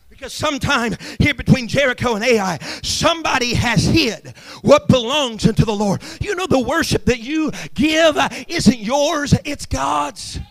Because 0.09 0.33
sometime 0.33 0.97
here 1.17 1.33
between 1.33 1.69
Jericho 1.69 2.15
and 2.15 2.25
Ai, 2.25 2.57
somebody 2.83 3.53
has 3.53 3.85
hid 3.85 4.33
what 4.63 4.89
belongs 4.89 5.47
unto 5.47 5.63
the 5.63 5.73
Lord. 5.73 6.03
You 6.19 6.35
know, 6.35 6.45
the 6.45 6.59
worship 6.59 7.05
that 7.05 7.21
you 7.21 7.51
give 7.73 8.17
isn't 8.49 8.79
yours, 8.79 9.33
it's 9.45 9.65
God's. 9.65 10.41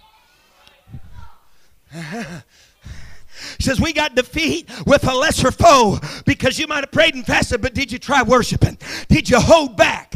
says, 3.58 3.80
We 3.80 3.92
got 3.92 4.14
defeat 4.14 4.68
with 4.86 5.06
a 5.06 5.14
lesser 5.14 5.50
foe 5.50 5.98
because 6.24 6.58
you 6.58 6.66
might 6.66 6.80
have 6.80 6.92
prayed 6.92 7.14
and 7.14 7.24
fasted, 7.24 7.60
but 7.62 7.74
did 7.74 7.92
you 7.92 7.98
try 7.98 8.22
worshiping? 8.22 8.78
Did 9.08 9.28
you 9.30 9.40
hold 9.40 9.76
back? 9.76 10.14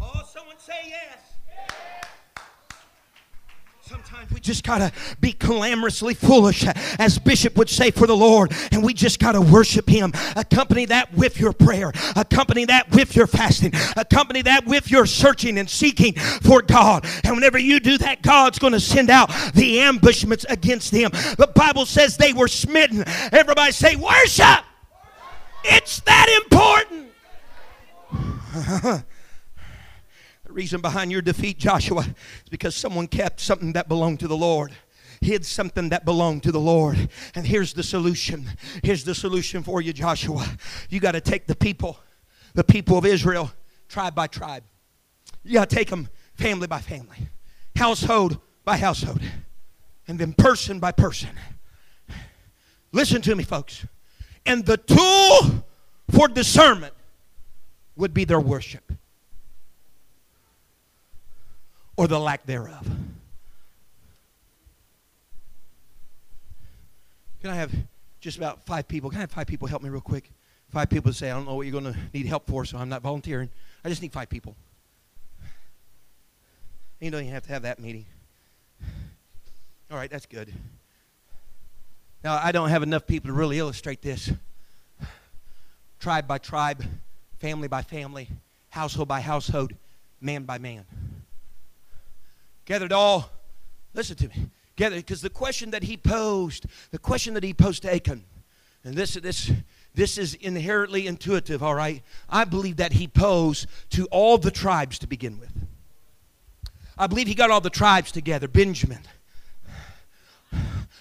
Oh, 0.00 0.22
someone 0.32 0.58
say 0.58 0.88
yes. 0.88 1.19
Sometimes 4.10 4.32
we 4.32 4.40
just 4.40 4.64
gotta 4.64 4.90
be 5.20 5.32
clamorously 5.32 6.14
foolish, 6.14 6.64
as 6.98 7.16
Bishop 7.18 7.56
would 7.56 7.70
say 7.70 7.92
for 7.92 8.08
the 8.08 8.16
Lord, 8.16 8.52
and 8.72 8.82
we 8.82 8.92
just 8.92 9.20
gotta 9.20 9.40
worship 9.40 9.88
Him. 9.88 10.12
Accompany 10.34 10.86
that 10.86 11.14
with 11.14 11.38
your 11.38 11.52
prayer, 11.52 11.92
accompany 12.16 12.64
that 12.64 12.90
with 12.90 13.14
your 13.14 13.28
fasting, 13.28 13.72
accompany 13.96 14.42
that 14.42 14.66
with 14.66 14.90
your 14.90 15.06
searching 15.06 15.58
and 15.58 15.70
seeking 15.70 16.14
for 16.14 16.60
God. 16.60 17.06
And 17.22 17.36
whenever 17.36 17.58
you 17.58 17.78
do 17.78 17.98
that, 17.98 18.22
God's 18.22 18.58
gonna 18.58 18.80
send 18.80 19.10
out 19.10 19.30
the 19.54 19.78
ambushments 19.78 20.44
against 20.48 20.90
them. 20.90 21.12
The 21.12 21.52
Bible 21.54 21.86
says 21.86 22.16
they 22.16 22.32
were 22.32 22.48
smitten. 22.48 23.04
Everybody 23.30 23.70
say, 23.70 23.94
Worship! 23.94 24.64
It's 25.62 26.00
that 26.00 26.42
important. 26.42 27.12
The 30.50 30.54
reason 30.54 30.80
behind 30.80 31.12
your 31.12 31.22
defeat, 31.22 31.58
Joshua, 31.58 32.00
is 32.00 32.48
because 32.50 32.74
someone 32.74 33.06
kept 33.06 33.38
something 33.38 33.74
that 33.74 33.86
belonged 33.86 34.18
to 34.18 34.26
the 34.26 34.36
Lord. 34.36 34.72
Hid 35.20 35.46
something 35.46 35.90
that 35.90 36.04
belonged 36.04 36.42
to 36.42 36.50
the 36.50 36.58
Lord. 36.58 37.08
And 37.36 37.46
here's 37.46 37.72
the 37.72 37.84
solution. 37.84 38.46
Here's 38.82 39.04
the 39.04 39.14
solution 39.14 39.62
for 39.62 39.80
you, 39.80 39.92
Joshua. 39.92 40.44
You 40.88 40.98
got 40.98 41.12
to 41.12 41.20
take 41.20 41.46
the 41.46 41.54
people, 41.54 42.00
the 42.54 42.64
people 42.64 42.98
of 42.98 43.06
Israel, 43.06 43.52
tribe 43.88 44.16
by 44.16 44.26
tribe. 44.26 44.64
You 45.44 45.52
got 45.52 45.70
to 45.70 45.76
take 45.76 45.88
them 45.88 46.08
family 46.34 46.66
by 46.66 46.80
family, 46.80 47.28
household 47.76 48.40
by 48.64 48.76
household, 48.76 49.20
and 50.08 50.18
then 50.18 50.32
person 50.32 50.80
by 50.80 50.90
person. 50.90 51.30
Listen 52.90 53.22
to 53.22 53.36
me, 53.36 53.44
folks. 53.44 53.86
And 54.44 54.66
the 54.66 54.78
tool 54.78 55.64
for 56.10 56.26
discernment 56.26 56.94
would 57.94 58.12
be 58.12 58.24
their 58.24 58.40
worship 58.40 58.90
or 62.00 62.08
the 62.08 62.18
lack 62.18 62.46
thereof. 62.46 62.88
Can 67.42 67.50
I 67.50 67.54
have 67.56 67.70
just 68.22 68.38
about 68.38 68.64
five 68.64 68.88
people? 68.88 69.10
Can 69.10 69.18
I 69.18 69.20
have 69.20 69.30
five 69.30 69.46
people 69.46 69.68
help 69.68 69.82
me 69.82 69.90
real 69.90 70.00
quick? 70.00 70.30
Five 70.70 70.88
people 70.88 71.12
say, 71.12 71.30
I 71.30 71.34
don't 71.34 71.44
know 71.44 71.56
what 71.56 71.66
you're 71.66 71.78
going 71.78 71.92
to 71.92 72.00
need 72.14 72.24
help 72.24 72.46
for, 72.46 72.64
so 72.64 72.78
I'm 72.78 72.88
not 72.88 73.02
volunteering. 73.02 73.50
I 73.84 73.90
just 73.90 74.00
need 74.00 74.14
five 74.14 74.30
people. 74.30 74.56
You 77.00 77.10
don't 77.10 77.20
even 77.20 77.34
have 77.34 77.42
to 77.42 77.52
have 77.52 77.62
that 77.62 77.78
meeting. 77.78 78.06
All 79.90 79.98
right, 79.98 80.10
that's 80.10 80.24
good. 80.24 80.50
Now, 82.24 82.40
I 82.42 82.50
don't 82.50 82.70
have 82.70 82.82
enough 82.82 83.06
people 83.06 83.28
to 83.28 83.34
really 83.34 83.58
illustrate 83.58 84.00
this. 84.00 84.32
Tribe 85.98 86.26
by 86.26 86.38
tribe, 86.38 86.82
family 87.40 87.68
by 87.68 87.82
family, 87.82 88.30
household 88.70 89.08
by 89.08 89.20
household, 89.20 89.74
man 90.18 90.44
by 90.44 90.56
man. 90.56 90.86
Gathered 92.70 92.92
all, 92.92 93.28
listen 93.94 94.14
to 94.14 94.28
me, 94.28 94.48
gathered, 94.76 94.98
because 94.98 95.22
the 95.22 95.28
question 95.28 95.72
that 95.72 95.82
he 95.82 95.96
posed, 95.96 96.66
the 96.92 97.00
question 97.00 97.34
that 97.34 97.42
he 97.42 97.52
posed 97.52 97.82
to 97.82 97.92
Achan, 97.92 98.22
and 98.84 98.94
this, 98.94 99.14
this, 99.14 99.50
this 99.96 100.16
is 100.16 100.34
inherently 100.34 101.08
intuitive, 101.08 101.64
all 101.64 101.74
right? 101.74 102.00
I 102.28 102.44
believe 102.44 102.76
that 102.76 102.92
he 102.92 103.08
posed 103.08 103.66
to 103.90 104.06
all 104.12 104.38
the 104.38 104.52
tribes 104.52 105.00
to 105.00 105.08
begin 105.08 105.40
with. 105.40 105.50
I 106.96 107.08
believe 107.08 107.26
he 107.26 107.34
got 107.34 107.50
all 107.50 107.60
the 107.60 107.70
tribes 107.70 108.12
together 108.12 108.46
Benjamin, 108.46 109.00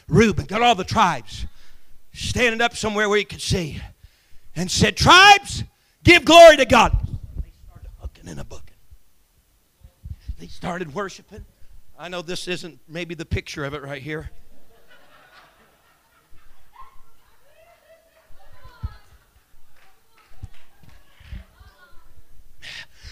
Reuben, 0.08 0.46
got 0.46 0.64
all 0.64 0.74
the 0.74 0.84
tribes 0.84 1.46
standing 2.14 2.62
up 2.62 2.76
somewhere 2.76 3.08
where 3.08 3.20
he 3.20 3.26
could 3.26 3.42
see 3.42 3.80
and 4.56 4.72
said, 4.72 4.98
Tribes, 4.98 5.64
give 6.04 6.26
glory 6.26 6.58
to 6.58 6.66
God. 6.66 6.98
They 7.44 7.52
started 7.64 7.92
hooking 8.00 8.28
in 8.28 8.40
a 8.40 8.44
bucket. 8.44 8.74
They 10.40 10.48
started 10.48 10.96
worshiping. 10.96 11.46
I 12.02 12.08
know 12.08 12.22
this 12.22 12.48
isn't 12.48 12.80
maybe 12.88 13.14
the 13.14 13.26
picture 13.26 13.66
of 13.66 13.74
it 13.74 13.84
right 13.84 14.02
here. 14.02 14.32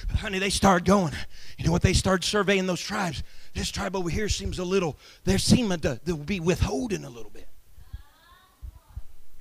But 0.08 0.16
honey, 0.16 0.40
they 0.40 0.50
started 0.50 0.86
going. 0.86 1.12
You 1.58 1.66
know 1.66 1.74
what? 1.74 1.82
They 1.82 1.92
started 1.92 2.24
surveying 2.24 2.66
those 2.66 2.80
tribes. 2.80 3.24
This 3.54 3.72
tribe 3.72 3.94
over 3.94 4.10
here 4.10 4.30
seems 4.30 4.58
a 4.58 4.64
little, 4.64 4.98
they're 5.26 5.38
seeming 5.38 5.80
to, 5.80 6.00
to 6.06 6.16
be 6.16 6.40
withholding 6.40 7.04
a 7.04 7.10
little 7.10 7.32
bit. 7.32 7.50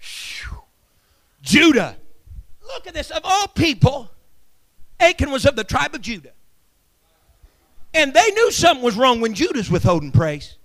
Whew. 0.00 0.59
Judah. 1.42 1.96
Look 2.66 2.88
at 2.88 2.94
this. 2.94 3.12
Of 3.12 3.20
all 3.22 3.46
people, 3.46 4.11
Achan 4.98 5.30
was 5.30 5.46
of 5.46 5.54
the 5.54 5.62
tribe 5.62 5.94
of 5.94 6.00
Judah. 6.00 6.32
And 7.96 8.12
they 8.12 8.30
knew 8.32 8.52
something 8.52 8.85
was 8.85 8.94
wrong 8.94 9.22
when 9.22 9.32
Judah's 9.32 9.70
withholding 9.70 10.12
praise. 10.12 10.56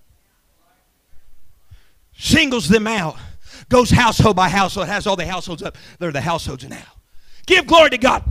Singles 2.18 2.68
them 2.68 2.88
out. 2.88 3.16
Goes 3.70 3.90
household 3.90 4.36
by 4.36 4.50
household. 4.50 4.88
Has 4.88 5.08
all 5.08 5.16
the 5.16 5.26
households 5.26 5.64
up. 5.64 5.78
They're 5.98 6.12
the 6.12 6.20
households 6.20 6.68
now. 6.68 6.84
Give 7.46 7.66
glory 7.66 7.92
to 7.92 7.98
God. 7.98 8.24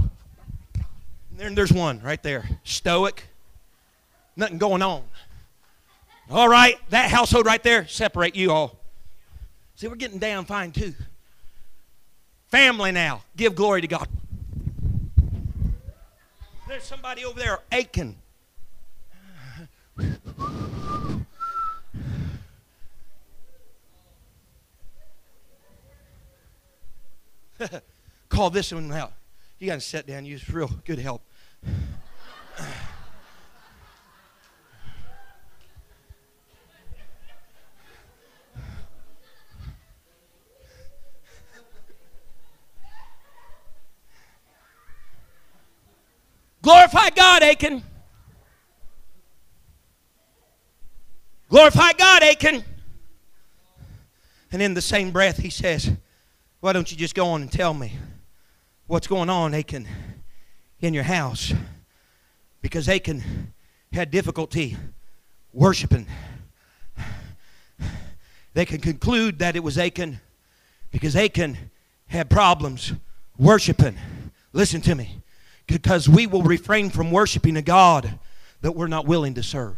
And 0.75 1.39
then 1.39 1.55
there's 1.55 1.73
one 1.73 2.03
right 2.03 2.23
there. 2.23 2.47
Stoic. 2.63 3.25
Nothing 4.37 4.59
going 4.59 4.83
on. 4.83 5.03
All 6.31 6.49
right, 6.49 6.79
that 6.91 7.11
household 7.11 7.45
right 7.45 7.63
there, 7.63 7.89
separate 7.89 8.37
you 8.37 8.53
all. 8.53 8.79
See, 9.75 9.89
we're 9.89 9.97
getting 9.97 10.19
down 10.19 10.45
fine 10.45 10.71
too. 10.71 10.95
Family 12.49 12.93
now, 12.93 13.23
give 13.37 13.57
glory 13.57 13.81
to 13.81 13.89
God. 13.89 14.07
There's 16.69 16.85
somebody 16.85 17.25
over 17.25 17.41
there, 17.41 17.59
Achan. 17.73 18.17
Call 28.29 28.51
this 28.51 28.73
one 28.73 28.91
out. 28.93 29.13
You 29.59 29.67
got 29.67 29.75
to 29.75 29.81
sit 29.81 30.07
down. 30.07 30.25
Use 30.25 30.49
real 30.49 30.71
good 30.85 30.99
help. 30.99 31.23
Glorify 46.63 47.11
God, 47.11 47.43
Achan. 47.43 47.83
Glorify 51.51 51.93
God, 51.99 52.23
Achan. 52.23 52.65
And 54.53 54.63
in 54.63 54.73
the 54.73 54.81
same 54.81 55.11
breath, 55.11 55.37
he 55.37 55.51
says, 55.51 55.91
Why 56.61 56.73
don't 56.73 56.91
you 56.91 56.97
just 56.97 57.15
go 57.15 57.27
on 57.27 57.43
and 57.43 57.53
tell 57.53 57.75
me 57.75 57.93
what's 58.87 59.09
going 59.09 59.29
on, 59.29 59.53
Achan, 59.53 59.87
in 60.81 60.95
your 60.95 61.03
house? 61.03 61.53
Because 62.63 62.89
Achan 62.89 63.53
had 63.93 64.13
difficulty 64.13 64.77
worshiping. 65.53 66.07
They 68.53 68.65
can 68.65 68.81
conclude 68.81 69.39
that 69.41 69.55
it 69.55 69.63
was 69.63 69.79
Achan 69.79 70.21
because 70.91 71.15
Achan 71.15 71.57
had 72.09 72.29
problems 72.29 72.93
worshiping. 73.39 73.97
Listen 74.53 74.81
to 74.83 74.95
me 74.95 75.23
because 75.67 76.09
we 76.09 76.27
will 76.27 76.43
refrain 76.43 76.91
from 76.91 77.13
worshiping 77.13 77.57
a 77.57 77.63
God 77.63 78.19
that 78.61 78.73
we're 78.73 78.89
not 78.89 79.07
willing 79.07 79.35
to 79.35 79.43
serve. 79.43 79.77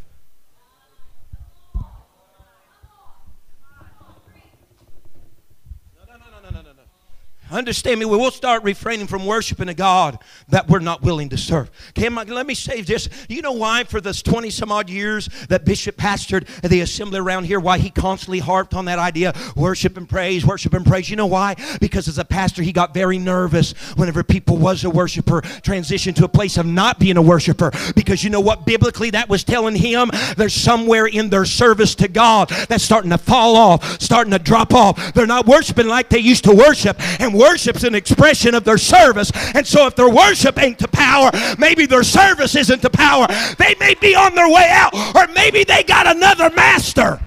Understand 7.52 8.00
me? 8.00 8.06
We 8.06 8.16
will 8.16 8.30
start 8.30 8.64
refraining 8.64 9.06
from 9.06 9.26
worshiping 9.26 9.68
a 9.68 9.74
God 9.74 10.18
that 10.48 10.68
we're 10.68 10.78
not 10.78 11.02
willing 11.02 11.28
to 11.28 11.36
serve. 11.36 11.70
Okay, 11.90 12.08
let 12.08 12.46
me 12.46 12.54
say 12.54 12.80
this. 12.80 13.08
You 13.28 13.42
know 13.42 13.52
why, 13.52 13.84
for 13.84 14.00
this 14.00 14.22
20 14.22 14.48
some 14.50 14.72
odd 14.72 14.88
years 14.88 15.28
that 15.48 15.64
Bishop 15.64 15.96
pastored 15.96 16.46
the 16.62 16.80
assembly 16.80 17.20
around 17.20 17.44
here, 17.44 17.60
why 17.60 17.78
he 17.78 17.90
constantly 17.90 18.38
harped 18.38 18.74
on 18.74 18.86
that 18.86 18.98
idea 18.98 19.34
worship 19.54 19.96
and 19.96 20.08
praise, 20.08 20.46
worship 20.46 20.72
and 20.72 20.86
praise? 20.86 21.10
You 21.10 21.16
know 21.16 21.26
why? 21.26 21.56
Because 21.80 22.08
as 22.08 22.18
a 22.18 22.24
pastor, 22.24 22.62
he 22.62 22.72
got 22.72 22.94
very 22.94 23.18
nervous 23.18 23.72
whenever 23.96 24.22
people 24.22 24.56
was 24.56 24.84
a 24.84 24.90
worshiper, 24.90 25.42
transitioned 25.42 26.16
to 26.16 26.24
a 26.24 26.28
place 26.28 26.56
of 26.56 26.64
not 26.64 26.98
being 26.98 27.16
a 27.16 27.22
worshiper. 27.22 27.70
Because 27.94 28.24
you 28.24 28.30
know 28.30 28.40
what? 28.40 28.64
Biblically, 28.64 29.10
that 29.10 29.28
was 29.28 29.44
telling 29.44 29.76
him 29.76 30.10
there's 30.36 30.54
somewhere 30.54 31.06
in 31.06 31.28
their 31.28 31.44
service 31.44 31.94
to 31.96 32.08
God 32.08 32.48
that's 32.68 32.84
starting 32.84 33.10
to 33.10 33.18
fall 33.18 33.56
off, 33.56 34.00
starting 34.00 34.30
to 34.30 34.38
drop 34.38 34.72
off. 34.72 35.12
They're 35.12 35.26
not 35.26 35.46
worshiping 35.46 35.86
like 35.86 36.08
they 36.08 36.18
used 36.18 36.44
to 36.44 36.54
worship. 36.54 36.96
And 37.20 37.41
worship's 37.42 37.84
an 37.84 37.94
expression 37.94 38.54
of 38.54 38.64
their 38.64 38.78
service. 38.78 39.32
And 39.54 39.66
so 39.66 39.86
if 39.86 39.96
their 39.96 40.08
worship 40.08 40.62
ain't 40.62 40.78
to 40.78 40.88
power, 40.88 41.30
maybe 41.58 41.86
their 41.86 42.04
service 42.04 42.54
isn't 42.54 42.80
to 42.82 42.90
power. 42.90 43.26
They 43.58 43.74
may 43.80 43.94
be 43.94 44.14
on 44.14 44.34
their 44.34 44.48
way 44.48 44.68
out, 44.70 44.94
or 45.16 45.26
maybe 45.34 45.64
they 45.64 45.82
got 45.82 46.06
another 46.06 46.50
master. 46.50 47.20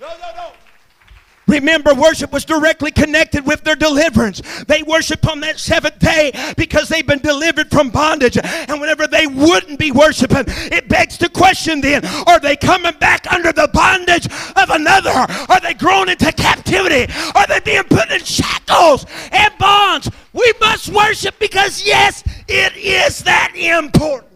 No, 0.00 0.08
no, 0.08 0.36
no. 0.36 0.52
Remember, 1.48 1.94
worship 1.94 2.32
was 2.32 2.44
directly 2.44 2.90
connected 2.90 3.46
with 3.46 3.62
their 3.62 3.76
deliverance. 3.76 4.42
They 4.66 4.82
worship 4.82 5.28
on 5.28 5.40
that 5.40 5.60
seventh 5.60 5.98
day 6.00 6.32
because 6.56 6.88
they've 6.88 7.06
been 7.06 7.20
delivered 7.20 7.70
from 7.70 7.90
bondage. 7.90 8.36
And 8.36 8.80
whenever 8.80 9.06
they 9.06 9.26
wouldn't 9.26 9.78
be 9.78 9.92
worshiping, 9.92 10.44
it 10.48 10.88
begs 10.88 11.18
the 11.18 11.28
question 11.28 11.80
then 11.80 12.04
are 12.26 12.40
they 12.40 12.56
coming 12.56 12.94
back 12.98 13.32
under 13.32 13.52
the 13.52 13.68
bondage 13.72 14.26
of 14.68 14.80
another? 14.80 15.10
Are 15.10 15.60
they 15.60 15.74
grown 15.74 16.08
into 16.08 16.32
captivity? 16.32 17.12
Are 17.34 17.46
they 17.46 17.60
being 17.60 17.84
put 17.84 18.10
in 18.10 18.20
shackles 18.20 19.06
and 19.32 19.52
bonds? 19.58 20.10
We 20.32 20.52
must 20.60 20.88
worship 20.88 21.38
because, 21.38 21.84
yes, 21.84 22.22
it 22.48 22.76
is 22.76 23.20
that 23.24 23.52
important. 23.54 24.32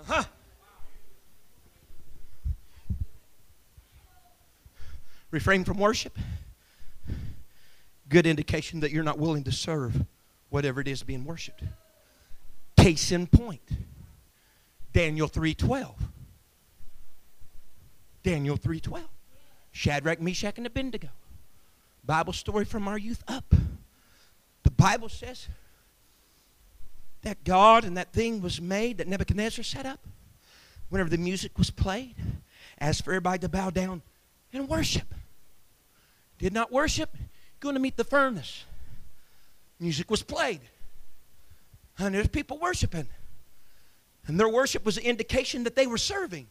Uh-huh. 0.00 0.24
refrain 5.30 5.64
from 5.64 5.76
worship, 5.76 6.16
good 8.08 8.26
indication 8.26 8.80
that 8.80 8.90
you're 8.90 9.04
not 9.04 9.18
willing 9.18 9.44
to 9.44 9.52
serve 9.52 10.06
whatever 10.48 10.80
it 10.80 10.88
is 10.88 11.02
being 11.02 11.24
worshiped. 11.24 11.62
Case 12.78 13.12
in 13.12 13.26
point, 13.26 13.60
Daniel 14.98 15.28
3:12. 15.28 15.94
Daniel 18.24 18.56
3:12. 18.56 19.08
Shadrach, 19.70 20.20
Meshach, 20.20 20.58
and 20.58 20.66
Abednego. 20.66 21.10
Bible 22.02 22.32
story 22.32 22.64
from 22.64 22.88
our 22.88 22.98
youth 22.98 23.22
up. 23.28 23.54
The 24.64 24.72
Bible 24.72 25.08
says 25.08 25.46
that 27.22 27.44
God 27.44 27.84
and 27.84 27.96
that 27.96 28.12
thing 28.12 28.40
was 28.40 28.60
made 28.60 28.98
that 28.98 29.06
Nebuchadnezzar 29.06 29.62
set 29.62 29.86
up. 29.86 30.04
Whenever 30.88 31.10
the 31.10 31.16
music 31.16 31.56
was 31.58 31.70
played, 31.70 32.16
asked 32.80 33.04
for 33.04 33.12
everybody 33.12 33.38
to 33.38 33.48
bow 33.48 33.70
down 33.70 34.02
and 34.52 34.68
worship. 34.68 35.14
Did 36.40 36.52
not 36.52 36.72
worship, 36.72 37.16
going 37.60 37.74
to 37.76 37.80
meet 37.80 37.96
the 37.96 38.02
furnace. 38.02 38.64
Music 39.78 40.10
was 40.10 40.24
played. 40.24 40.62
And 41.98 42.16
there's 42.16 42.26
people 42.26 42.58
worshiping. 42.58 43.06
And 44.28 44.38
their 44.38 44.48
worship 44.48 44.84
was 44.84 44.98
an 44.98 45.04
indication 45.04 45.64
that 45.64 45.74
they 45.74 45.86
were 45.86 45.98
serving. 45.98 46.46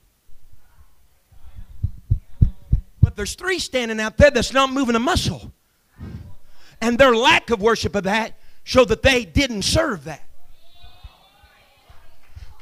But 3.01 3.15
there's 3.15 3.35
three 3.35 3.59
standing 3.59 3.99
out 3.99 4.17
there 4.17 4.31
that's 4.31 4.51
not 4.51 4.71
moving 4.71 4.95
a 4.95 4.99
muscle. 4.99 5.53
And 6.81 6.97
their 6.97 7.15
lack 7.15 7.51
of 7.51 7.61
worship 7.61 7.95
of 7.95 8.03
that 8.03 8.37
showed 8.63 8.89
that 8.89 9.03
they 9.03 9.23
didn't 9.23 9.61
serve 9.61 10.03
that. 10.03 10.23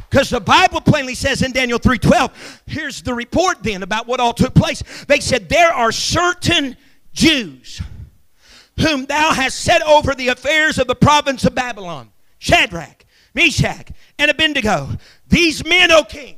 Because 0.10 0.30
the 0.30 0.40
Bible 0.40 0.82
plainly 0.82 1.16
says 1.16 1.42
in 1.42 1.52
Daniel 1.52 1.80
3:12, 1.80 2.32
here's 2.68 3.02
the 3.02 3.14
report 3.14 3.64
then 3.64 3.84
about 3.84 4.08
what 4.08 4.20
all 4.20 4.34
took 4.34 4.54
place. 4.54 4.84
They 5.08 5.20
said, 5.20 5.50
There 5.50 5.74
are 5.74 5.92
certain 5.92 6.78
Jews 7.12 7.82
whom 8.80 9.06
thou 9.06 9.34
hast 9.34 9.60
set 9.60 9.82
over 9.84 10.14
the 10.14 10.28
affairs 10.28 10.78
of 10.78 10.88
the 10.88 10.96
province 10.96 11.46
of 11.46 11.56
Babylon. 11.56 12.12
Shadrach, 12.40 13.05
Meshach, 13.36 13.92
and 14.18 14.32
Abednego. 14.32 14.90
These 15.28 15.66
men, 15.66 15.92
O 15.92 16.04
king, 16.04 16.38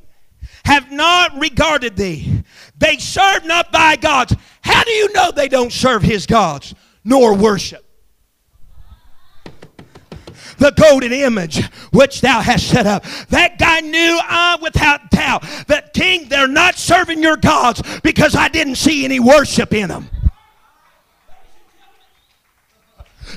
have 0.66 0.92
not 0.92 1.40
regarded 1.40 1.96
thee. 1.96 2.44
They 2.78 2.98
serve 2.98 3.46
not 3.46 3.72
thy 3.72 3.96
gods. 3.96 4.36
How 4.62 4.84
do 4.84 4.92
you 4.92 5.14
know 5.14 5.32
they 5.32 5.48
don't 5.48 5.72
serve 5.72 6.02
his 6.02 6.26
gods 6.26 6.74
nor 7.06 7.36
worship? 7.36 7.84
the 10.58 10.72
golden 10.72 11.14
image 11.14 11.64
which 11.92 12.22
thou 12.22 12.42
hast 12.42 12.68
set 12.68 12.86
up. 12.86 13.04
That 13.30 13.58
guy 13.58 13.82
knew 13.82 14.20
uh, 14.28 14.58
without 14.62 15.10
doubt 15.12 15.44
that, 15.68 15.94
King, 15.94 16.30
they're 16.30 16.48
not 16.48 16.76
serving 16.76 17.22
your 17.22 17.38
gods 17.38 17.82
because 18.02 18.36
I 18.36 18.48
didn't 18.48 18.76
see 18.76 19.06
any 19.06 19.20
worship 19.20 19.74
in 19.74 19.90
them. 19.90 20.10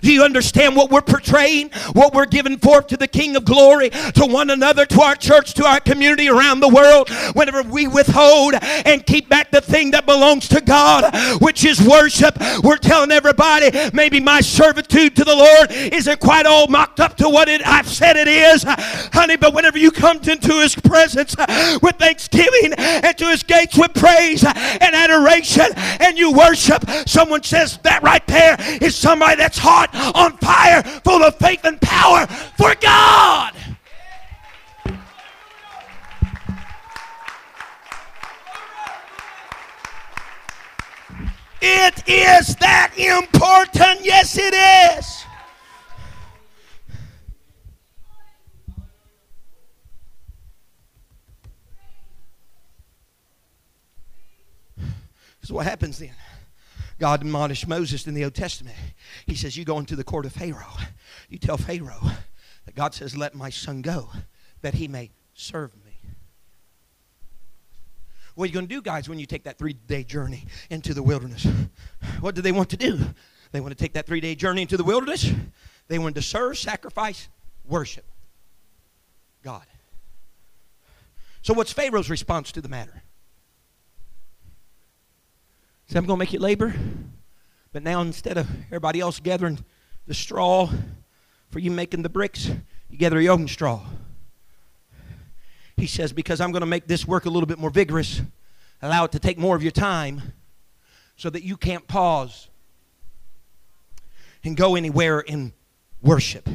Do 0.02 0.12
you 0.12 0.22
understand 0.22 0.76
what 0.76 0.90
we're 0.90 1.02
portraying? 1.02 1.70
What 1.92 2.14
we're 2.14 2.26
giving 2.26 2.58
forth 2.58 2.88
to 2.88 2.96
the 2.96 3.08
King 3.08 3.36
of 3.36 3.44
glory, 3.44 3.90
to 3.90 4.26
one 4.26 4.50
another, 4.50 4.86
to 4.86 5.02
our 5.02 5.14
church, 5.14 5.54
to 5.54 5.64
our 5.64 5.80
community 5.80 6.28
around 6.28 6.60
the 6.60 6.68
world. 6.68 7.10
Whenever 7.34 7.62
we 7.62 7.86
withhold 7.86 8.54
and 8.60 9.04
keep 9.06 9.28
back 9.28 9.50
the 9.50 9.60
thing 9.60 9.90
that 9.92 10.06
belongs 10.06 10.48
to 10.48 10.60
God, 10.60 11.14
which 11.40 11.64
is 11.64 11.80
worship, 11.80 12.36
we're 12.62 12.76
telling 12.76 13.10
everybody 13.10 13.70
maybe 13.92 14.20
my 14.20 14.40
servitude 14.40 15.16
to 15.16 15.24
the 15.24 15.34
Lord 15.34 15.70
isn't 15.70 16.20
quite 16.20 16.46
all 16.46 16.66
mocked 16.66 17.00
up 17.00 17.16
to 17.16 17.28
what 17.28 17.48
it, 17.48 17.66
I've 17.66 17.88
said 17.88 18.16
it 18.16 18.28
is. 18.28 18.64
Honey, 19.12 19.36
but 19.36 19.54
whenever 19.54 19.78
you 19.78 19.90
come 19.90 20.18
into 20.18 20.60
His 20.60 20.74
presence 20.74 21.34
with 21.82 21.96
thanksgiving 21.96 22.74
and 22.74 23.16
to 23.18 23.26
His 23.26 23.42
gates 23.42 23.76
with 23.76 23.94
praise 23.94 24.44
and 24.44 24.94
adoration 24.94 25.66
and 26.00 26.18
you 26.18 26.32
worship, 26.32 26.84
someone 27.06 27.42
says 27.42 27.78
that 27.78 28.02
right 28.02 28.26
there 28.26 28.56
is 28.80 28.94
somebody 28.94 29.36
that's 29.36 29.58
hard 29.58 29.79
heart 29.80 30.16
on 30.16 30.36
fire, 30.38 30.82
full 30.82 31.22
of 31.22 31.36
faith 31.36 31.64
and 31.64 31.80
power 31.80 32.26
for 32.56 32.74
God. 32.80 33.54
It 41.62 42.08
is 42.08 42.56
that 42.56 42.92
important. 42.96 44.04
Yes, 44.04 44.38
it 44.38 44.54
is. 44.54 45.26
So 55.42 55.54
what 55.54 55.66
happens 55.66 55.98
then? 55.98 56.14
God 57.00 57.22
admonished 57.22 57.66
Moses 57.66 58.06
in 58.06 58.12
the 58.12 58.24
Old 58.24 58.34
Testament. 58.34 58.76
He 59.24 59.34
says, 59.34 59.56
You 59.56 59.64
go 59.64 59.78
into 59.78 59.96
the 59.96 60.04
court 60.04 60.26
of 60.26 60.32
Pharaoh. 60.32 60.76
You 61.30 61.38
tell 61.38 61.56
Pharaoh 61.56 62.10
that 62.66 62.74
God 62.74 62.94
says, 62.94 63.16
Let 63.16 63.34
my 63.34 63.48
son 63.48 63.80
go, 63.80 64.10
that 64.60 64.74
he 64.74 64.86
may 64.86 65.10
serve 65.32 65.74
me. 65.84 65.96
What 68.34 68.44
are 68.44 68.46
you 68.48 68.52
going 68.52 68.68
to 68.68 68.74
do, 68.74 68.82
guys, 68.82 69.08
when 69.08 69.18
you 69.18 69.26
take 69.26 69.44
that 69.44 69.58
three 69.58 69.72
day 69.72 70.04
journey 70.04 70.44
into 70.68 70.94
the 70.94 71.02
wilderness? 71.02 71.46
What 72.20 72.34
do 72.34 72.42
they 72.42 72.52
want 72.52 72.68
to 72.70 72.76
do? 72.76 72.98
They 73.50 73.60
want 73.60 73.76
to 73.76 73.82
take 73.82 73.94
that 73.94 74.06
three 74.06 74.20
day 74.20 74.34
journey 74.34 74.62
into 74.62 74.76
the 74.76 74.84
wilderness. 74.84 75.30
They 75.88 75.98
want 75.98 76.14
to 76.16 76.22
serve, 76.22 76.58
sacrifice, 76.58 77.28
worship 77.66 78.04
God. 79.42 79.64
So, 81.40 81.54
what's 81.54 81.72
Pharaoh's 81.72 82.10
response 82.10 82.52
to 82.52 82.60
the 82.60 82.68
matter? 82.68 83.02
Said, 85.90 85.98
I'm 85.98 86.06
going 86.06 86.18
to 86.18 86.24
make 86.24 86.32
you 86.32 86.38
labor. 86.38 86.72
But 87.72 87.82
now 87.82 88.00
instead 88.00 88.38
of 88.38 88.48
everybody 88.66 89.00
else 89.00 89.18
gathering 89.18 89.58
the 90.06 90.14
straw 90.14 90.70
for 91.48 91.58
you 91.58 91.72
making 91.72 92.02
the 92.02 92.08
bricks, 92.08 92.48
you 92.88 92.96
gather 92.96 93.20
your 93.20 93.32
own 93.32 93.48
straw. 93.48 93.80
He 95.76 95.88
says, 95.88 96.12
Because 96.12 96.40
I'm 96.40 96.52
going 96.52 96.60
to 96.60 96.66
make 96.66 96.86
this 96.86 97.08
work 97.08 97.26
a 97.26 97.28
little 97.28 97.48
bit 97.48 97.58
more 97.58 97.70
vigorous, 97.70 98.22
allow 98.80 99.02
it 99.02 99.10
to 99.10 99.18
take 99.18 99.36
more 99.36 99.56
of 99.56 99.64
your 99.64 99.72
time 99.72 100.32
so 101.16 101.28
that 101.28 101.42
you 101.42 101.56
can't 101.56 101.88
pause 101.88 102.48
and 104.44 104.56
go 104.56 104.76
anywhere 104.76 105.18
in 105.18 105.52
worship. 106.00 106.48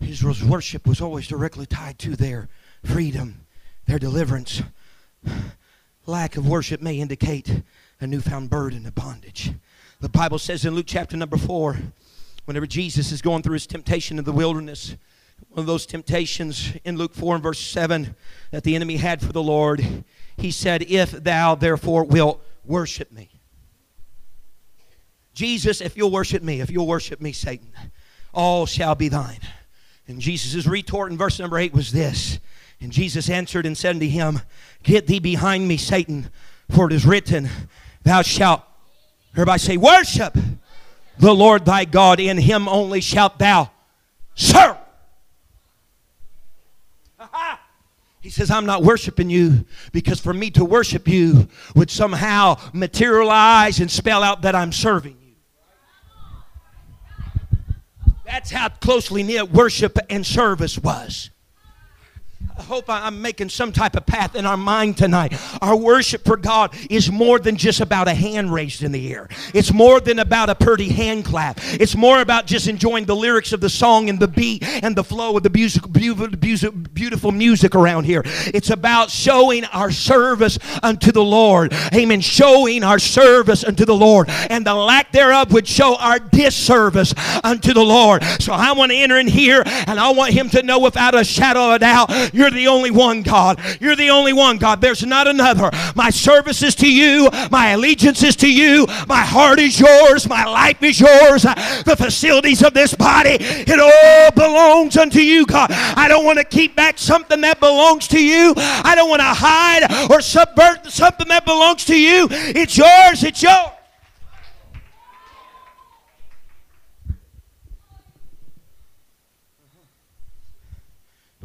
Israel's 0.00 0.42
worship 0.42 0.84
was 0.84 1.00
always 1.00 1.28
directly 1.28 1.66
tied 1.66 1.96
to 2.00 2.16
their 2.16 2.48
freedom, 2.84 3.46
their 3.86 4.00
deliverance 4.00 4.62
lack 6.08 6.38
of 6.38 6.48
worship 6.48 6.80
may 6.80 6.96
indicate 6.96 7.62
a 8.00 8.06
newfound 8.06 8.48
burden 8.48 8.86
of 8.86 8.94
bondage. 8.94 9.52
The 10.00 10.08
Bible 10.08 10.38
says 10.38 10.64
in 10.64 10.74
Luke 10.74 10.86
chapter 10.88 11.16
number 11.16 11.36
4, 11.36 11.76
whenever 12.46 12.66
Jesus 12.66 13.12
is 13.12 13.20
going 13.20 13.42
through 13.42 13.52
his 13.54 13.66
temptation 13.66 14.18
in 14.18 14.24
the 14.24 14.32
wilderness, 14.32 14.96
one 15.50 15.60
of 15.60 15.66
those 15.66 15.84
temptations 15.84 16.72
in 16.84 16.96
Luke 16.96 17.14
4 17.14 17.34
and 17.34 17.42
verse 17.42 17.60
7 17.60 18.16
that 18.52 18.64
the 18.64 18.74
enemy 18.74 18.96
had 18.96 19.20
for 19.20 19.32
the 19.32 19.42
Lord, 19.42 20.04
he 20.38 20.50
said, 20.50 20.82
If 20.88 21.10
thou 21.10 21.54
therefore 21.54 22.04
wilt 22.04 22.42
worship 22.64 23.12
me. 23.12 23.28
Jesus, 25.34 25.80
if 25.82 25.96
you'll 25.96 26.10
worship 26.10 26.42
me, 26.42 26.60
if 26.60 26.70
you'll 26.70 26.86
worship 26.86 27.20
me, 27.20 27.32
Satan, 27.32 27.70
all 28.32 28.64
shall 28.64 28.94
be 28.94 29.08
thine. 29.08 29.40
And 30.06 30.20
Jesus' 30.20 30.66
retort 30.66 31.12
in 31.12 31.18
verse 31.18 31.38
number 31.38 31.58
8 31.58 31.74
was 31.74 31.92
this 31.92 32.40
and 32.80 32.92
Jesus 32.92 33.28
answered 33.28 33.66
and 33.66 33.76
said 33.76 33.96
unto 33.96 34.06
him, 34.06 34.40
Get 34.82 35.06
thee 35.06 35.18
behind 35.18 35.66
me, 35.66 35.76
Satan, 35.76 36.30
for 36.70 36.86
it 36.86 36.92
is 36.92 37.04
written, 37.04 37.48
Thou 38.04 38.22
shalt, 38.22 38.62
everybody 39.34 39.58
say, 39.58 39.76
Worship 39.76 40.36
the 41.18 41.34
Lord 41.34 41.64
thy 41.64 41.84
God, 41.84 42.20
in 42.20 42.38
him 42.38 42.68
only 42.68 43.00
shalt 43.00 43.38
thou 43.38 43.70
serve. 44.34 44.76
He 48.20 48.30
says, 48.30 48.50
I'm 48.50 48.66
not 48.66 48.82
worshiping 48.82 49.30
you 49.30 49.64
because 49.92 50.20
for 50.20 50.34
me 50.34 50.50
to 50.50 50.64
worship 50.64 51.06
you 51.06 51.48
would 51.74 51.88
somehow 51.88 52.58
materialize 52.74 53.78
and 53.78 53.88
spell 53.90 54.22
out 54.24 54.42
that 54.42 54.56
I'm 54.56 54.72
serving 54.72 55.16
you. 55.22 55.34
That's 58.26 58.50
how 58.50 58.68
closely 58.68 59.22
knit 59.22 59.50
worship 59.50 59.98
and 60.10 60.26
service 60.26 60.76
was. 60.78 61.30
Hope 62.60 62.84
I'm 62.88 63.22
making 63.22 63.48
some 63.48 63.72
type 63.72 63.96
of 63.96 64.04
path 64.04 64.34
in 64.34 64.44
our 64.44 64.56
mind 64.56 64.98
tonight. 64.98 65.34
Our 65.62 65.76
worship 65.76 66.24
for 66.24 66.36
God 66.36 66.74
is 66.90 67.10
more 67.10 67.38
than 67.38 67.56
just 67.56 67.80
about 67.80 68.08
a 68.08 68.14
hand 68.14 68.52
raised 68.52 68.82
in 68.82 68.92
the 68.92 69.12
air. 69.12 69.28
It's 69.54 69.72
more 69.72 70.00
than 70.00 70.18
about 70.18 70.50
a 70.50 70.54
pretty 70.54 70.88
hand 70.88 71.24
clap. 71.24 71.58
It's 71.62 71.96
more 71.96 72.20
about 72.20 72.46
just 72.46 72.68
enjoying 72.68 73.06
the 73.06 73.16
lyrics 73.16 73.52
of 73.52 73.60
the 73.60 73.70
song 73.70 74.08
and 74.10 74.18
the 74.20 74.28
beat 74.28 74.62
and 74.64 74.94
the 74.94 75.04
flow 75.04 75.36
of 75.36 75.42
the 75.42 75.50
beautiful, 75.50 76.28
beautiful 76.92 77.32
music 77.32 77.74
around 77.74 78.04
here. 78.04 78.22
It's 78.24 78.70
about 78.70 79.10
showing 79.10 79.64
our 79.66 79.90
service 79.90 80.58
unto 80.82 81.12
the 81.12 81.24
Lord. 81.24 81.72
Amen. 81.94 82.20
Showing 82.20 82.84
our 82.84 82.98
service 82.98 83.64
unto 83.64 83.84
the 83.84 83.94
Lord. 83.94 84.28
And 84.28 84.66
the 84.66 84.74
lack 84.74 85.12
thereof 85.12 85.52
would 85.52 85.66
show 85.66 85.96
our 85.96 86.18
disservice 86.18 87.14
unto 87.42 87.72
the 87.72 87.84
Lord. 87.84 88.22
So 88.40 88.52
I 88.52 88.72
want 88.72 88.92
to 88.92 88.96
enter 88.98 89.18
in 89.18 89.28
here 89.28 89.62
and 89.64 89.98
I 89.98 90.10
want 90.10 90.32
him 90.32 90.50
to 90.50 90.62
know 90.62 90.78
without 90.78 91.14
a 91.14 91.24
shadow 91.24 91.68
of 91.68 91.76
a 91.76 91.78
doubt, 91.78 92.34
you're 92.34 92.47
the 92.50 92.68
only 92.68 92.90
one, 92.90 93.22
God. 93.22 93.60
You're 93.80 93.96
the 93.96 94.10
only 94.10 94.32
one, 94.32 94.58
God. 94.58 94.80
There's 94.80 95.04
not 95.04 95.26
another. 95.26 95.70
My 95.94 96.10
service 96.10 96.62
is 96.62 96.74
to 96.76 96.90
you. 96.90 97.28
My 97.50 97.70
allegiance 97.70 98.22
is 98.22 98.36
to 98.36 98.52
you. 98.52 98.86
My 99.06 99.20
heart 99.20 99.58
is 99.58 99.78
yours. 99.78 100.28
My 100.28 100.44
life 100.44 100.82
is 100.82 101.00
yours. 101.00 101.42
The 101.42 101.96
facilities 101.96 102.62
of 102.62 102.74
this 102.74 102.94
body, 102.94 103.36
it 103.40 103.80
all 103.80 104.30
belongs 104.32 104.96
unto 104.96 105.20
you, 105.20 105.46
God. 105.46 105.70
I 105.70 106.08
don't 106.08 106.24
want 106.24 106.38
to 106.38 106.44
keep 106.44 106.76
back 106.76 106.98
something 106.98 107.40
that 107.40 107.60
belongs 107.60 108.08
to 108.08 108.22
you. 108.22 108.54
I 108.56 108.94
don't 108.94 109.08
want 109.08 109.20
to 109.20 109.24
hide 109.24 110.10
or 110.10 110.20
subvert 110.20 110.86
something 110.90 111.28
that 111.28 111.44
belongs 111.44 111.84
to 111.86 111.98
you. 111.98 112.28
It's 112.30 112.76
yours. 112.76 113.24
It's 113.24 113.42
yours. 113.42 113.70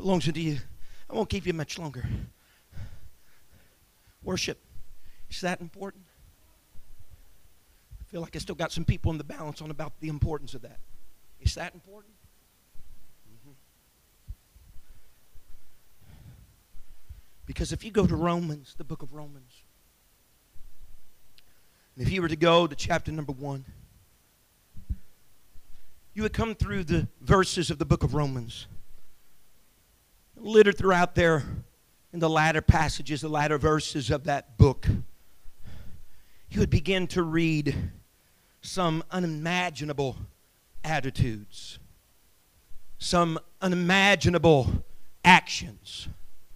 belongs 0.04 0.28
unto 0.28 0.42
you. 0.42 0.58
I 1.14 1.16
won't 1.16 1.30
keep 1.30 1.46
you 1.46 1.54
much 1.54 1.78
longer. 1.78 2.04
Worship. 4.24 4.58
Is 5.30 5.42
that 5.42 5.62
important? 5.62 6.06
I 8.02 8.04
feel 8.06 8.22
like 8.22 8.36
I 8.36 8.40
still 8.40 8.56
got 8.56 8.72
some 8.72 8.84
people 8.84 9.12
in 9.12 9.20
the 9.20 9.24
balance 9.24 9.62
on 9.62 9.70
about 9.70 10.00
the 10.00 10.10
importance 10.10 10.56
of 10.56 10.64
that. 10.64 10.80
Is 11.40 11.54
that 11.54 11.76
important? 11.76 12.16
Mm-hmm. 13.30 13.52
Because 17.46 17.72
if 17.72 17.84
you 17.84 17.92
go 17.92 18.08
to 18.08 18.16
Romans, 18.16 18.74
the 18.76 18.84
book 18.84 19.04
of 19.04 19.14
Romans, 19.14 19.52
and 21.96 22.08
if 22.08 22.12
you 22.12 22.24
were 22.24 22.28
to 22.28 22.36
go 22.36 22.66
to 22.66 22.76
chapter 22.76 23.12
number 23.12 23.34
one, 23.34 23.66
you 26.16 26.24
would 26.24 26.34
come 26.34 26.56
through 26.56 26.86
the 26.86 27.08
verses 27.22 27.70
of 27.70 27.78
the 27.78 27.86
book 27.86 28.02
of 28.02 28.16
Romans 28.16 28.66
littered 30.44 30.78
throughout 30.78 31.16
there 31.16 31.44
in 32.12 32.20
the 32.20 32.30
latter 32.30 32.62
passages, 32.62 33.22
the 33.22 33.30
latter 33.30 33.58
verses 33.58 34.12
of 34.12 34.26
that 34.26 34.58
book, 34.58 34.88
you 36.50 36.60
would 36.60 36.70
begin 36.70 37.08
to 37.08 37.24
read 37.24 37.76
some 38.62 39.04
unimaginable 39.10 40.18
attitudes, 40.84 41.80
some 42.98 43.40
unimaginable 43.62 44.84
actions. 45.24 46.10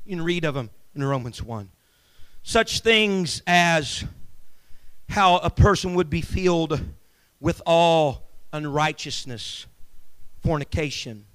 You 0.06 0.18
can 0.18 0.26
read 0.26 0.44
of 0.44 0.54
them 0.54 0.70
in 0.94 1.04
Romans 1.04 1.42
1. 1.42 1.70
Such 2.44 2.82
things 2.82 3.42
as 3.48 4.04
how 5.10 5.38
a 5.38 5.50
person 5.50 5.96
would 5.96 6.10
be 6.10 6.22
filled 6.22 6.82
with 7.40 7.62
all 7.66 8.30
unrighteousness, 8.52 9.66
fornication, 10.44 11.27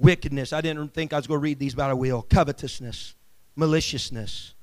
wickedness. 0.00 0.52
I 0.52 0.60
didn't 0.60 0.94
think 0.94 1.12
I 1.12 1.16
was 1.16 1.26
going 1.26 1.38
to 1.38 1.42
read 1.42 1.58
these, 1.58 1.74
but 1.74 1.90
I 1.90 1.94
will. 1.94 2.22
Covetousness, 2.22 3.14
maliciousness, 3.54 4.54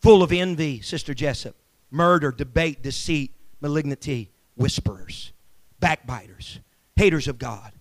full 0.00 0.22
of 0.22 0.32
envy, 0.32 0.80
Sister 0.80 1.14
Jessup, 1.14 1.54
murder, 1.90 2.32
debate, 2.32 2.82
deceit, 2.82 3.32
malignity, 3.60 4.30
whisperers, 4.56 5.32
backbiters, 5.78 6.60
haters 6.96 7.28
of 7.28 7.38
God, 7.38 7.72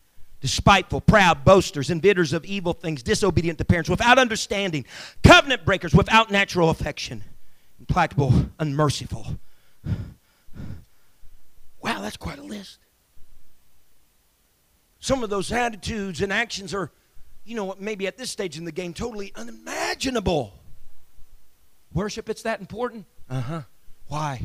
despiteful, 0.41 1.01
proud, 1.01 1.45
boasters, 1.45 1.89
inventors 1.89 2.33
of 2.33 2.45
evil 2.45 2.73
things, 2.73 3.01
disobedient 3.01 3.57
to 3.57 3.65
parents, 3.65 3.89
without 3.89 4.19
understanding, 4.19 4.85
covenant 5.23 5.65
breakers, 5.65 5.93
without 5.93 6.29
natural 6.29 6.69
affection, 6.69 7.23
implacable, 7.79 8.33
unmerciful. 8.59 9.39
Wow, 11.81 12.01
that's 12.01 12.17
quite 12.17 12.39
a 12.39 12.43
list. 12.43 12.79
Some 14.99 15.23
of 15.23 15.29
those 15.29 15.51
attitudes 15.51 16.21
and 16.21 16.33
actions 16.33 16.73
are 16.73 16.91
you 17.45 17.55
know, 17.55 17.65
what, 17.65 17.79
maybe 17.79 18.07
at 18.07 18.17
this 18.17 18.31
stage 18.31 18.57
in 18.57 18.65
the 18.65 18.71
game, 18.71 18.93
totally 18.93 19.31
unimaginable. 19.35 20.53
Worship, 21.93 22.29
it's 22.29 22.41
that 22.41 22.59
important? 22.59 23.05
Uh 23.29 23.41
huh. 23.41 23.61
Why? 24.07 24.41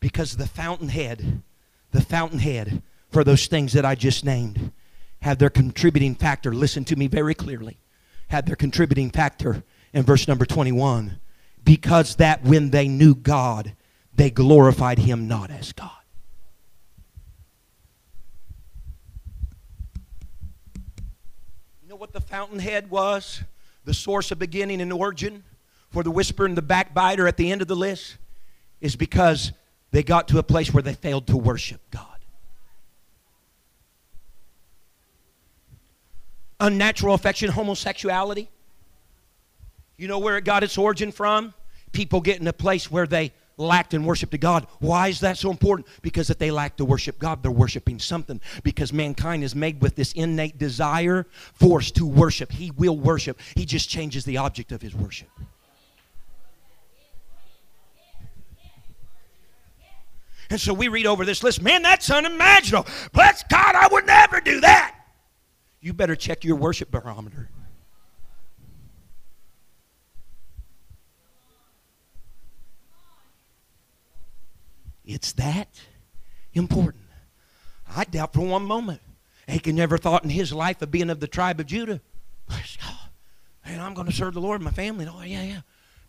Because 0.00 0.36
the 0.36 0.46
fountainhead, 0.46 1.42
the 1.92 2.02
fountainhead 2.02 2.82
for 3.10 3.24
those 3.24 3.46
things 3.46 3.72
that 3.74 3.84
I 3.84 3.94
just 3.94 4.24
named, 4.24 4.72
have 5.20 5.38
their 5.38 5.50
contributing 5.50 6.14
factor. 6.14 6.52
Listen 6.52 6.84
to 6.86 6.96
me 6.96 7.06
very 7.06 7.34
clearly. 7.34 7.78
Had 8.28 8.46
their 8.46 8.56
contributing 8.56 9.10
factor 9.10 9.62
in 9.92 10.02
verse 10.02 10.26
number 10.26 10.44
21. 10.44 11.20
Because 11.64 12.16
that 12.16 12.42
when 12.42 12.70
they 12.70 12.88
knew 12.88 13.14
God, 13.14 13.76
they 14.14 14.30
glorified 14.30 14.98
Him 14.98 15.28
not 15.28 15.50
as 15.50 15.72
God. 15.72 15.90
What 22.02 22.12
the 22.12 22.20
fountainhead 22.20 22.90
was? 22.90 23.44
The 23.84 23.94
source 23.94 24.32
of 24.32 24.38
beginning 24.40 24.80
and 24.80 24.92
origin 24.92 25.44
for 25.90 26.02
the 26.02 26.10
whisper 26.10 26.44
and 26.44 26.56
the 26.56 26.60
backbiter 26.60 27.28
at 27.28 27.36
the 27.36 27.52
end 27.52 27.62
of 27.62 27.68
the 27.68 27.76
list? 27.76 28.16
Is 28.80 28.96
because 28.96 29.52
they 29.92 30.02
got 30.02 30.26
to 30.28 30.38
a 30.38 30.42
place 30.42 30.74
where 30.74 30.82
they 30.82 30.94
failed 30.94 31.28
to 31.28 31.36
worship 31.36 31.80
God. 31.92 32.18
Unnatural 36.58 37.14
affection, 37.14 37.52
homosexuality. 37.52 38.48
You 39.96 40.08
know 40.08 40.18
where 40.18 40.36
it 40.36 40.44
got 40.44 40.64
its 40.64 40.76
origin 40.76 41.12
from? 41.12 41.54
People 41.92 42.20
get 42.20 42.40
in 42.40 42.48
a 42.48 42.52
place 42.52 42.90
where 42.90 43.06
they 43.06 43.30
lacked 43.62 43.94
in 43.94 44.04
worship 44.04 44.30
to 44.30 44.38
God. 44.38 44.66
Why 44.80 45.08
is 45.08 45.20
that 45.20 45.38
so 45.38 45.50
important? 45.50 45.88
Because 46.02 46.28
if 46.30 46.38
they 46.38 46.50
lack 46.50 46.76
to 46.76 46.84
worship 46.84 47.18
God, 47.18 47.42
they're 47.42 47.50
worshiping 47.50 47.98
something. 47.98 48.40
Because 48.62 48.92
mankind 48.92 49.44
is 49.44 49.54
made 49.54 49.80
with 49.80 49.96
this 49.96 50.12
innate 50.12 50.58
desire, 50.58 51.26
force 51.54 51.90
to 51.92 52.06
worship. 52.06 52.52
He 52.52 52.70
will 52.72 52.98
worship. 52.98 53.40
He 53.54 53.64
just 53.64 53.88
changes 53.88 54.24
the 54.24 54.36
object 54.38 54.72
of 54.72 54.82
his 54.82 54.94
worship. 54.94 55.28
And 60.50 60.60
so 60.60 60.74
we 60.74 60.88
read 60.88 61.06
over 61.06 61.24
this 61.24 61.42
list, 61.42 61.62
man, 61.62 61.80
that's 61.80 62.10
unimaginable. 62.10 62.86
Bless 63.14 63.42
God, 63.44 63.74
I 63.74 63.88
would 63.90 64.06
never 64.06 64.38
do 64.40 64.60
that. 64.60 64.94
You 65.80 65.94
better 65.94 66.14
check 66.14 66.44
your 66.44 66.56
worship 66.56 66.90
barometer. 66.90 67.48
It's 75.04 75.32
that 75.32 75.68
important. 76.52 77.04
I 77.94 78.04
doubt 78.04 78.32
for 78.32 78.40
one 78.40 78.64
moment 78.64 79.00
Achan 79.48 79.74
never 79.74 79.98
thought 79.98 80.24
in 80.24 80.30
his 80.30 80.52
life 80.52 80.80
of 80.82 80.90
being 80.90 81.10
of 81.10 81.20
the 81.20 81.26
tribe 81.26 81.60
of 81.60 81.66
Judah. 81.66 82.00
Man, 83.66 83.80
I'm 83.80 83.94
going 83.94 84.08
to 84.08 84.12
serve 84.12 84.34
the 84.34 84.40
Lord 84.40 84.60
and 84.60 84.64
my 84.64 84.70
family. 84.70 85.06
Oh, 85.08 85.22
yeah, 85.22 85.42
yeah. 85.42 85.60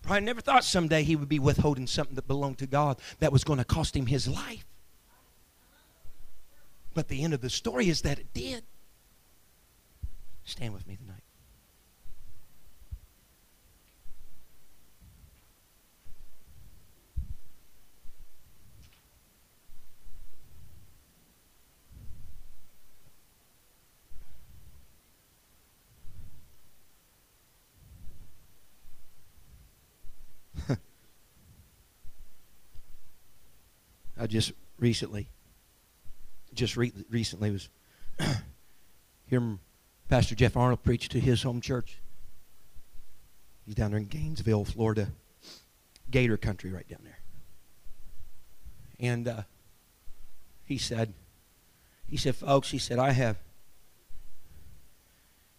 Probably 0.01 0.25
never 0.25 0.41
thought 0.41 0.63
someday 0.63 1.03
he 1.03 1.15
would 1.15 1.29
be 1.29 1.39
withholding 1.39 1.88
something 1.88 2.15
that 2.15 2.27
belonged 2.27 2.58
to 2.60 2.67
God 2.67 2.99
that 3.19 3.32
was 3.32 3.43
going 3.43 3.60
to 3.60 3.65
cost 3.65 3.95
him 3.95 4.08
his 4.08 4.27
life. 4.27 4.65
But 6.93 7.08
the 7.08 7.23
end 7.23 7.34
of 7.34 7.41
the 7.41 7.49
story 7.49 7.89
is 7.89 8.01
that 8.01 8.19
it 8.19 8.34
did. 8.34 8.63
Stand 10.43 10.73
with 10.73 10.88
me 10.88 10.97
tonight. 10.97 11.22
I 34.24 34.26
just 34.26 34.53
recently, 34.80 35.28
just 36.53 36.78
re- 36.78 36.93
recently 37.09 37.51
was 37.51 37.67
hearing 39.26 39.59
Pastor 40.07 40.34
Jeff 40.34 40.55
Arnold 40.55 40.82
preach 40.82 41.09
to 41.09 41.19
his 41.19 41.43
home 41.43 41.59
church. 41.59 41.99
He's 43.65 43.76
down 43.76 43.91
there 43.91 43.99
in 43.99 44.05
Gainesville, 44.05 44.63
Florida, 44.63 45.09
Gator 46.09 46.38
country, 46.38 46.71
right 46.71 46.88
down 46.88 47.01
there. 47.03 47.19
And 48.97 49.28
uh, 49.28 49.41
he 50.63 50.78
said, 50.78 51.13
he 52.07 52.15
said, 52.15 52.38
folks, 52.38 52.71
he 52.71 52.78
said, 52.78 52.99
I 52.99 53.11
have, 53.11 53.36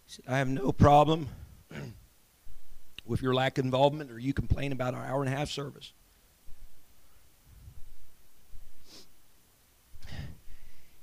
said, 0.07 0.25
I 0.27 0.39
have 0.39 0.47
no 0.47 0.71
problem 0.71 1.27
with 3.05 3.21
your 3.21 3.35
lack 3.35 3.59
of 3.59 3.65
involvement 3.65 4.09
or 4.09 4.17
you 4.17 4.33
complain 4.33 4.71
about 4.71 4.95
our 4.95 5.05
hour 5.05 5.21
and 5.21 5.31
a 5.31 5.37
half 5.37 5.51
service. 5.51 5.93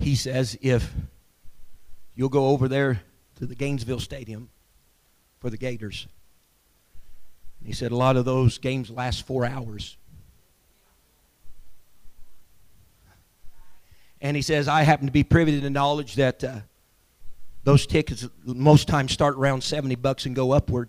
He 0.02 0.16
says 0.16 0.58
if 0.60 0.92
you'll 2.16 2.28
go 2.28 2.48
over 2.48 2.66
there 2.66 3.00
to 3.36 3.46
the 3.46 3.54
Gainesville 3.54 4.00
Stadium 4.00 4.50
for 5.38 5.48
the 5.48 5.56
Gators. 5.56 6.08
He 7.64 7.72
said 7.72 7.92
a 7.92 7.96
lot 7.96 8.16
of 8.16 8.24
those 8.24 8.58
games 8.58 8.90
last 8.90 9.24
four 9.24 9.44
hours. 9.44 9.96
And 14.20 14.36
he 14.36 14.42
says, 14.42 14.66
I 14.66 14.82
happen 14.82 15.06
to 15.06 15.12
be 15.12 15.22
privy 15.22 15.52
to 15.52 15.60
the 15.60 15.70
knowledge 15.70 16.16
that 16.16 16.42
uh, 16.42 16.60
those 17.62 17.86
tickets 17.86 18.26
most 18.44 18.88
times 18.88 19.12
start 19.12 19.36
around 19.36 19.62
70 19.62 19.94
bucks 19.94 20.26
and 20.26 20.34
go 20.34 20.50
upward. 20.50 20.88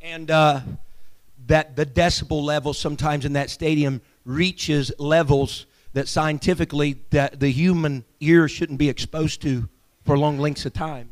And 0.00 0.30
uh, 0.30 0.60
that 1.46 1.76
the 1.76 1.84
decibel 1.84 2.42
level 2.42 2.72
sometimes 2.72 3.24
in 3.24 3.34
that 3.34 3.50
stadium 3.50 4.00
reaches 4.24 4.92
levels 4.98 5.66
that 5.92 6.08
scientifically 6.08 7.00
that 7.10 7.40
the 7.40 7.50
human 7.50 8.04
ear 8.20 8.48
shouldn't 8.48 8.78
be 8.78 8.88
exposed 8.88 9.42
to 9.42 9.68
for 10.04 10.18
long 10.18 10.38
lengths 10.38 10.66
of 10.66 10.72
time. 10.72 11.10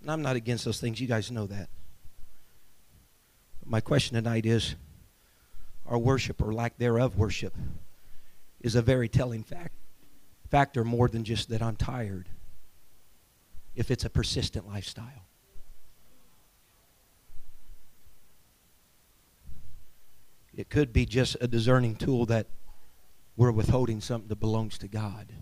And 0.00 0.10
I'm 0.10 0.22
not 0.22 0.34
against 0.34 0.64
those 0.64 0.80
things. 0.80 1.00
You 1.00 1.06
guys 1.06 1.30
know 1.30 1.46
that. 1.46 1.68
But 3.60 3.68
my 3.68 3.80
question 3.80 4.16
tonight 4.16 4.46
is 4.46 4.74
our 5.86 5.98
worship 5.98 6.42
or 6.42 6.52
lack 6.52 6.76
thereof 6.78 7.16
worship 7.16 7.54
is 8.60 8.74
a 8.74 8.82
very 8.82 9.08
telling 9.08 9.44
fact, 9.44 9.74
factor 10.52 10.84
more 10.84 11.08
than 11.08 11.24
just 11.24 11.48
that 11.48 11.62
I'm 11.62 11.76
tired 11.76 12.28
if 13.74 13.90
it's 13.90 14.04
a 14.04 14.10
persistent 14.10 14.68
lifestyle. 14.68 15.26
It 20.54 20.68
could 20.68 20.92
be 20.92 21.06
just 21.06 21.38
a 21.40 21.48
discerning 21.48 21.96
tool 21.96 22.26
that 22.26 22.48
we're 23.34 23.50
withholding 23.50 24.02
something 24.02 24.28
that 24.28 24.40
belongs 24.40 24.76
to 24.78 24.88
God. 24.88 25.32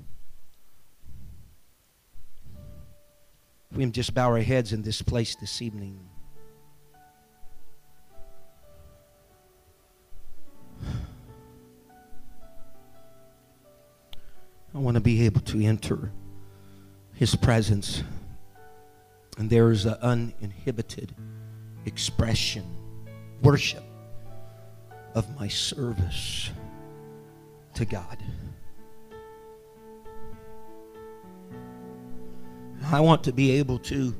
We 3.72 3.82
can 3.82 3.90
just 3.90 4.14
bow 4.14 4.28
our 4.28 4.38
heads 4.38 4.72
in 4.72 4.82
this 4.82 5.02
place 5.02 5.34
this 5.34 5.60
evening. 5.60 6.09
I 14.74 14.78
want 14.78 14.94
to 14.94 15.00
be 15.00 15.24
able 15.24 15.40
to 15.42 15.60
enter 15.64 16.12
His 17.14 17.34
presence. 17.34 18.02
And 19.38 19.50
there 19.50 19.70
is 19.70 19.86
an 19.86 19.94
uninhibited 20.02 21.14
expression, 21.86 22.64
worship 23.42 23.82
of 25.14 25.34
my 25.38 25.48
service 25.48 26.50
to 27.74 27.84
God. 27.84 28.18
I 32.92 33.00
want 33.00 33.24
to 33.24 33.32
be 33.32 33.52
able 33.52 33.78
to 33.80 34.14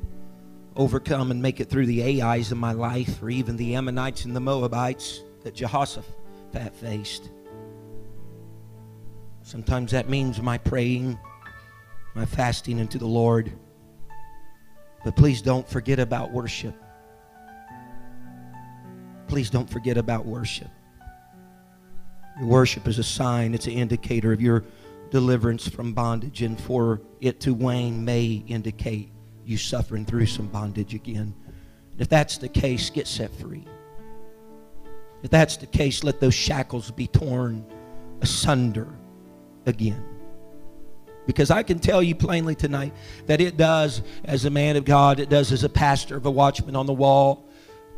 overcome 0.75 1.31
and 1.31 1.41
make 1.41 1.59
it 1.59 1.69
through 1.69 1.85
the 1.85 2.01
Ai's 2.01 2.51
in 2.51 2.57
my 2.57 2.71
life, 2.71 3.21
or 3.21 3.29
even 3.29 3.57
the 3.57 3.75
Ammonites 3.75 4.25
and 4.25 4.35
the 4.35 4.39
Moabites 4.39 5.21
that 5.43 5.53
Jehoshaphat 5.53 6.73
faced. 6.75 7.29
Sometimes 9.43 9.91
that 9.91 10.07
means 10.07 10.41
my 10.41 10.57
praying, 10.57 11.17
my 12.13 12.25
fasting 12.25 12.79
into 12.79 12.97
the 12.97 13.07
Lord. 13.07 13.51
But 15.03 15.15
please 15.15 15.41
don't 15.41 15.67
forget 15.67 15.99
about 15.99 16.31
worship. 16.31 16.75
Please 19.27 19.49
don't 19.49 19.69
forget 19.69 19.97
about 19.97 20.25
worship. 20.25 20.69
Your 22.39 22.47
worship 22.47 22.87
is 22.87 22.99
a 22.99 23.03
sign, 23.03 23.53
it's 23.53 23.65
an 23.65 23.73
indicator 23.73 24.31
of 24.31 24.41
your 24.41 24.63
deliverance 25.09 25.67
from 25.67 25.93
bondage, 25.93 26.41
and 26.41 26.59
for 26.59 27.01
it 27.19 27.39
to 27.41 27.53
wane 27.53 28.05
may 28.05 28.43
indicate 28.47 29.11
you 29.45 29.57
suffering 29.57 30.05
through 30.05 30.27
some 30.27 30.47
bondage 30.47 30.93
again. 30.93 31.33
If 31.97 32.09
that's 32.09 32.37
the 32.37 32.47
case, 32.47 32.89
get 32.89 33.07
set 33.07 33.33
free. 33.35 33.65
If 35.23 35.29
that's 35.29 35.57
the 35.57 35.65
case, 35.65 36.03
let 36.03 36.19
those 36.19 36.33
shackles 36.33 36.91
be 36.91 37.07
torn 37.07 37.65
asunder 38.21 38.87
again. 39.65 40.03
Because 41.27 41.51
I 41.51 41.63
can 41.63 41.79
tell 41.79 42.01
you 42.01 42.15
plainly 42.15 42.55
tonight 42.55 42.93
that 43.27 43.41
it 43.41 43.55
does, 43.55 44.01
as 44.25 44.45
a 44.45 44.49
man 44.49 44.75
of 44.75 44.85
God, 44.85 45.19
it 45.19 45.29
does 45.29 45.51
as 45.51 45.63
a 45.63 45.69
pastor 45.69 46.17
of 46.17 46.25
a 46.25 46.31
watchman 46.31 46.75
on 46.75 46.87
the 46.87 46.93
wall, 46.93 47.45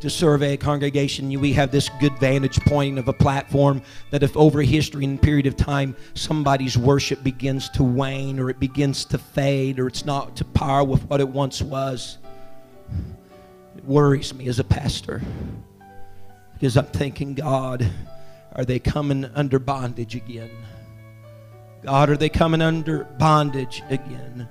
to 0.00 0.10
survey 0.10 0.52
a 0.52 0.56
congregation, 0.58 1.28
we 1.40 1.54
have 1.54 1.70
this 1.70 1.88
good 1.98 2.12
vantage 2.18 2.60
point 2.60 2.98
of 2.98 3.08
a 3.08 3.12
platform 3.12 3.80
that 4.10 4.22
if 4.22 4.36
over 4.36 4.60
history 4.60 5.04
and 5.04 5.20
period 5.22 5.46
of 5.46 5.56
time 5.56 5.96
somebody's 6.12 6.76
worship 6.76 7.22
begins 7.22 7.70
to 7.70 7.82
wane 7.82 8.38
or 8.38 8.50
it 8.50 8.60
begins 8.60 9.06
to 9.06 9.16
fade 9.16 9.78
or 9.78 9.86
it's 9.86 10.04
not 10.04 10.36
to 10.36 10.44
par 10.44 10.84
with 10.84 11.02
what 11.08 11.20
it 11.20 11.28
once 11.28 11.62
was, 11.62 12.18
it 13.78 13.84
worries 13.86 14.34
me 14.34 14.46
as 14.46 14.58
a 14.58 14.64
pastor. 14.64 15.22
Because 16.52 16.76
I'm 16.76 16.84
thinking, 16.86 17.32
God, 17.32 17.90
are 18.52 18.64
they 18.66 18.78
coming 18.78 19.24
under 19.34 19.58
bondage 19.58 20.14
again? 20.14 20.50
God, 21.84 22.10
are 22.10 22.16
they 22.16 22.30
coming 22.30 22.62
under 22.62 23.04
bondage 23.04 23.82
again? 23.90 24.48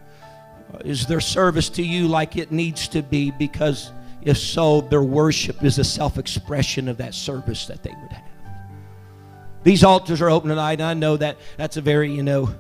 Is 0.86 1.06
their 1.06 1.20
service 1.20 1.70
to 1.72 1.84
you 1.84 2.08
like 2.08 2.38
it 2.38 2.52
needs 2.52 2.88
to 2.90 3.02
be? 3.02 3.32
Because 3.32 3.92
if 4.22 4.38
so, 4.38 4.82
their 4.82 5.04
worship 5.04 5.64
is 5.64 5.80
a 5.80 5.84
self 5.84 6.18
expression 6.18 6.88
of 6.88 6.98
that 6.98 7.14
service 7.14 7.66
that 7.68 7.84
they 7.84 7.92
would 8.02 8.12
have. 8.12 8.24
These 9.64 9.84
altars 9.84 10.22
are 10.22 10.30
open 10.30 10.50
tonight, 10.50 10.74
and 10.74 10.84
I 10.84 10.94
know 10.94 11.18
that 11.18 11.38
that's 11.58 11.78
a 11.78 11.82
very, 11.82 12.12
you 12.12 12.24
know, 12.24 12.54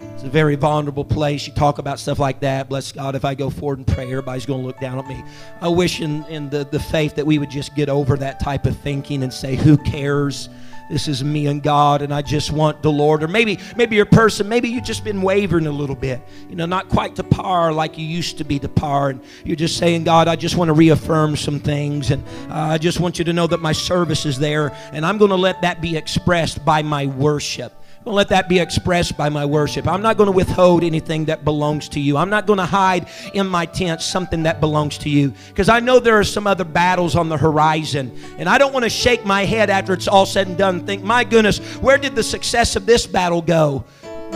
it's 0.00 0.24
a 0.24 0.28
very 0.28 0.56
vulnerable 0.56 1.04
place. 1.04 1.46
You 1.46 1.52
talk 1.52 1.78
about 1.78 1.98
stuff 1.98 2.18
like 2.18 2.40
that. 2.40 2.68
Bless 2.68 2.90
God, 2.90 3.14
if 3.14 3.24
I 3.24 3.34
go 3.34 3.50
forward 3.50 3.78
and 3.78 3.86
pray, 3.86 4.10
everybody's 4.10 4.46
going 4.46 4.60
to 4.60 4.66
look 4.66 4.80
down 4.80 4.98
at 4.98 5.06
me. 5.06 5.22
I 5.60 5.68
wish 5.68 6.00
in, 6.00 6.24
in 6.24 6.50
the, 6.50 6.64
the 6.64 6.80
faith 6.80 7.14
that 7.16 7.26
we 7.26 7.38
would 7.38 7.50
just 7.50 7.76
get 7.76 7.88
over 7.88 8.16
that 8.16 8.40
type 8.40 8.66
of 8.66 8.76
thinking 8.78 9.22
and 9.22 9.32
say, 9.32 9.54
who 9.54 9.76
cares? 9.78 10.48
This 10.92 11.08
is 11.08 11.24
me 11.24 11.46
and 11.46 11.62
God 11.62 12.02
and 12.02 12.12
I 12.12 12.20
just 12.20 12.52
want 12.52 12.82
the 12.82 12.92
Lord. 12.92 13.22
Or 13.22 13.28
maybe 13.28 13.58
maybe 13.76 13.96
you're 13.96 14.04
a 14.04 14.08
person, 14.08 14.46
maybe 14.46 14.68
you've 14.68 14.84
just 14.84 15.04
been 15.04 15.22
wavering 15.22 15.66
a 15.66 15.72
little 15.72 15.96
bit. 15.96 16.20
You 16.50 16.56
know, 16.56 16.66
not 16.66 16.90
quite 16.90 17.16
to 17.16 17.24
par 17.24 17.72
like 17.72 17.96
you 17.96 18.04
used 18.04 18.36
to 18.38 18.44
be 18.44 18.58
to 18.58 18.68
par. 18.68 19.08
And 19.08 19.24
you're 19.42 19.56
just 19.56 19.78
saying, 19.78 20.04
God, 20.04 20.28
I 20.28 20.36
just 20.36 20.56
want 20.56 20.68
to 20.68 20.74
reaffirm 20.74 21.36
some 21.36 21.60
things. 21.60 22.10
And 22.10 22.22
uh, 22.50 22.72
I 22.72 22.78
just 22.78 23.00
want 23.00 23.18
you 23.18 23.24
to 23.24 23.32
know 23.32 23.46
that 23.46 23.60
my 23.60 23.72
service 23.72 24.26
is 24.26 24.38
there. 24.38 24.76
And 24.92 25.06
I'm 25.06 25.16
going 25.16 25.30
to 25.30 25.36
let 25.36 25.62
that 25.62 25.80
be 25.80 25.96
expressed 25.96 26.62
by 26.62 26.82
my 26.82 27.06
worship. 27.06 27.81
Don't 28.04 28.14
let 28.14 28.30
that 28.30 28.48
be 28.48 28.58
expressed 28.58 29.16
by 29.16 29.28
my 29.28 29.44
worship. 29.44 29.86
I'm 29.86 30.02
not 30.02 30.16
going 30.16 30.26
to 30.26 30.36
withhold 30.36 30.82
anything 30.82 31.26
that 31.26 31.44
belongs 31.44 31.88
to 31.90 32.00
you. 32.00 32.16
I'm 32.16 32.30
not 32.30 32.46
going 32.46 32.58
to 32.58 32.66
hide 32.66 33.08
in 33.32 33.46
my 33.46 33.64
tent 33.64 34.02
something 34.02 34.42
that 34.42 34.60
belongs 34.60 34.98
to 34.98 35.08
you 35.08 35.32
because 35.48 35.68
I 35.68 35.78
know 35.78 36.00
there 36.00 36.18
are 36.18 36.24
some 36.24 36.48
other 36.48 36.64
battles 36.64 37.14
on 37.14 37.28
the 37.28 37.36
horizon. 37.36 38.18
And 38.38 38.48
I 38.48 38.58
don't 38.58 38.72
want 38.72 38.84
to 38.84 38.90
shake 38.90 39.24
my 39.24 39.44
head 39.44 39.70
after 39.70 39.92
it's 39.92 40.08
all 40.08 40.26
said 40.26 40.48
and 40.48 40.58
done 40.58 40.78
and 40.78 40.86
think, 40.86 41.04
my 41.04 41.22
goodness, 41.22 41.58
where 41.76 41.96
did 41.96 42.16
the 42.16 42.24
success 42.24 42.74
of 42.74 42.86
this 42.86 43.06
battle 43.06 43.40
go? 43.40 43.84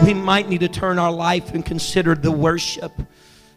We 0.04 0.14
might 0.14 0.48
need 0.48 0.60
to 0.60 0.68
turn 0.68 1.00
our 1.00 1.12
life 1.12 1.52
and 1.52 1.66
consider 1.66 2.14
the 2.14 2.30
worship. 2.30 2.92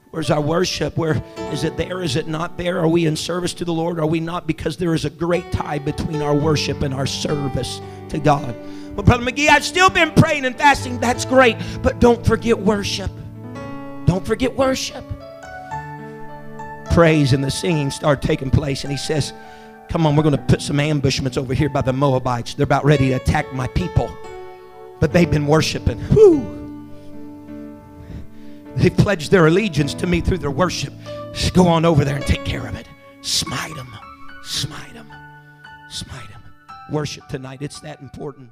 Where's 0.10 0.32
our 0.32 0.42
worship? 0.42 0.98
Where 0.98 1.24
is 1.52 1.64
it 1.64 1.78
there? 1.78 2.02
Is 2.02 2.16
it 2.16 2.28
not 2.28 2.58
there? 2.58 2.80
Are 2.80 2.88
we 2.88 3.06
in 3.06 3.16
service 3.16 3.54
to 3.56 3.66
the 3.66 3.74
Lord? 3.74 4.00
Are 4.00 4.08
we 4.08 4.20
not? 4.20 4.48
Because 4.48 4.76
there 4.76 4.96
is 4.96 5.06
a 5.06 5.12
great 5.12 5.52
tie 5.52 5.78
between 5.78 6.24
our 6.24 6.34
worship 6.34 6.82
and 6.82 6.96
our 6.96 7.06
service 7.06 7.80
to 8.10 8.18
God. 8.18 8.56
But 9.00 9.06
Brother 9.06 9.32
McGee, 9.32 9.48
I've 9.48 9.64
still 9.64 9.90
been 9.90 10.12
praying 10.12 10.44
and 10.44 10.58
fasting. 10.58 11.00
That's 11.00 11.24
great. 11.24 11.56
But 11.82 12.00
don't 12.00 12.26
forget 12.26 12.60
worship. 12.60 13.10
Don't 14.06 14.28
forget 14.28 14.54
worship. 14.58 15.06
Praise 16.92 17.32
and 17.32 17.42
the 17.42 17.50
singing 17.50 17.92
start 17.92 18.22
taking 18.22 18.50
place. 18.50 18.84
And 18.84 18.92
he 18.92 18.98
says, 18.98 19.32
Come 19.88 20.06
on, 20.06 20.18
we're 20.18 20.24
going 20.24 20.36
to 20.36 20.44
put 20.44 20.62
some 20.62 20.82
ambushments 20.82 21.38
over 21.38 21.54
here 21.54 21.70
by 21.70 21.80
the 21.80 21.94
Moabites. 21.94 22.56
They're 22.56 22.66
about 22.66 22.84
ready 22.84 23.08
to 23.08 23.14
attack 23.14 23.54
my 23.54 23.68
people. 23.68 24.12
But 25.00 25.14
they've 25.14 25.32
been 25.32 25.48
worshiping. 25.48 25.98
Whew. 26.10 26.90
They've 28.76 28.98
pledged 28.98 29.32
their 29.32 29.48
allegiance 29.48 29.94
to 29.94 30.08
me 30.08 30.20
through 30.20 30.40
their 30.40 30.52
worship. 30.52 30.94
Just 31.32 31.54
go 31.54 31.70
on 31.70 31.86
over 31.86 32.04
there 32.04 32.18
and 32.18 32.28
take 32.28 32.44
care 32.44 32.68
of 32.68 32.76
it. 32.76 32.90
Smite 33.22 33.74
them. 33.76 33.96
Smite 34.44 34.94
them. 34.94 35.10
Smite 35.90 36.28
them. 36.32 36.42
Worship 36.92 37.26
tonight. 37.30 37.62
It's 37.62 37.80
that 37.80 38.02
important. 38.02 38.52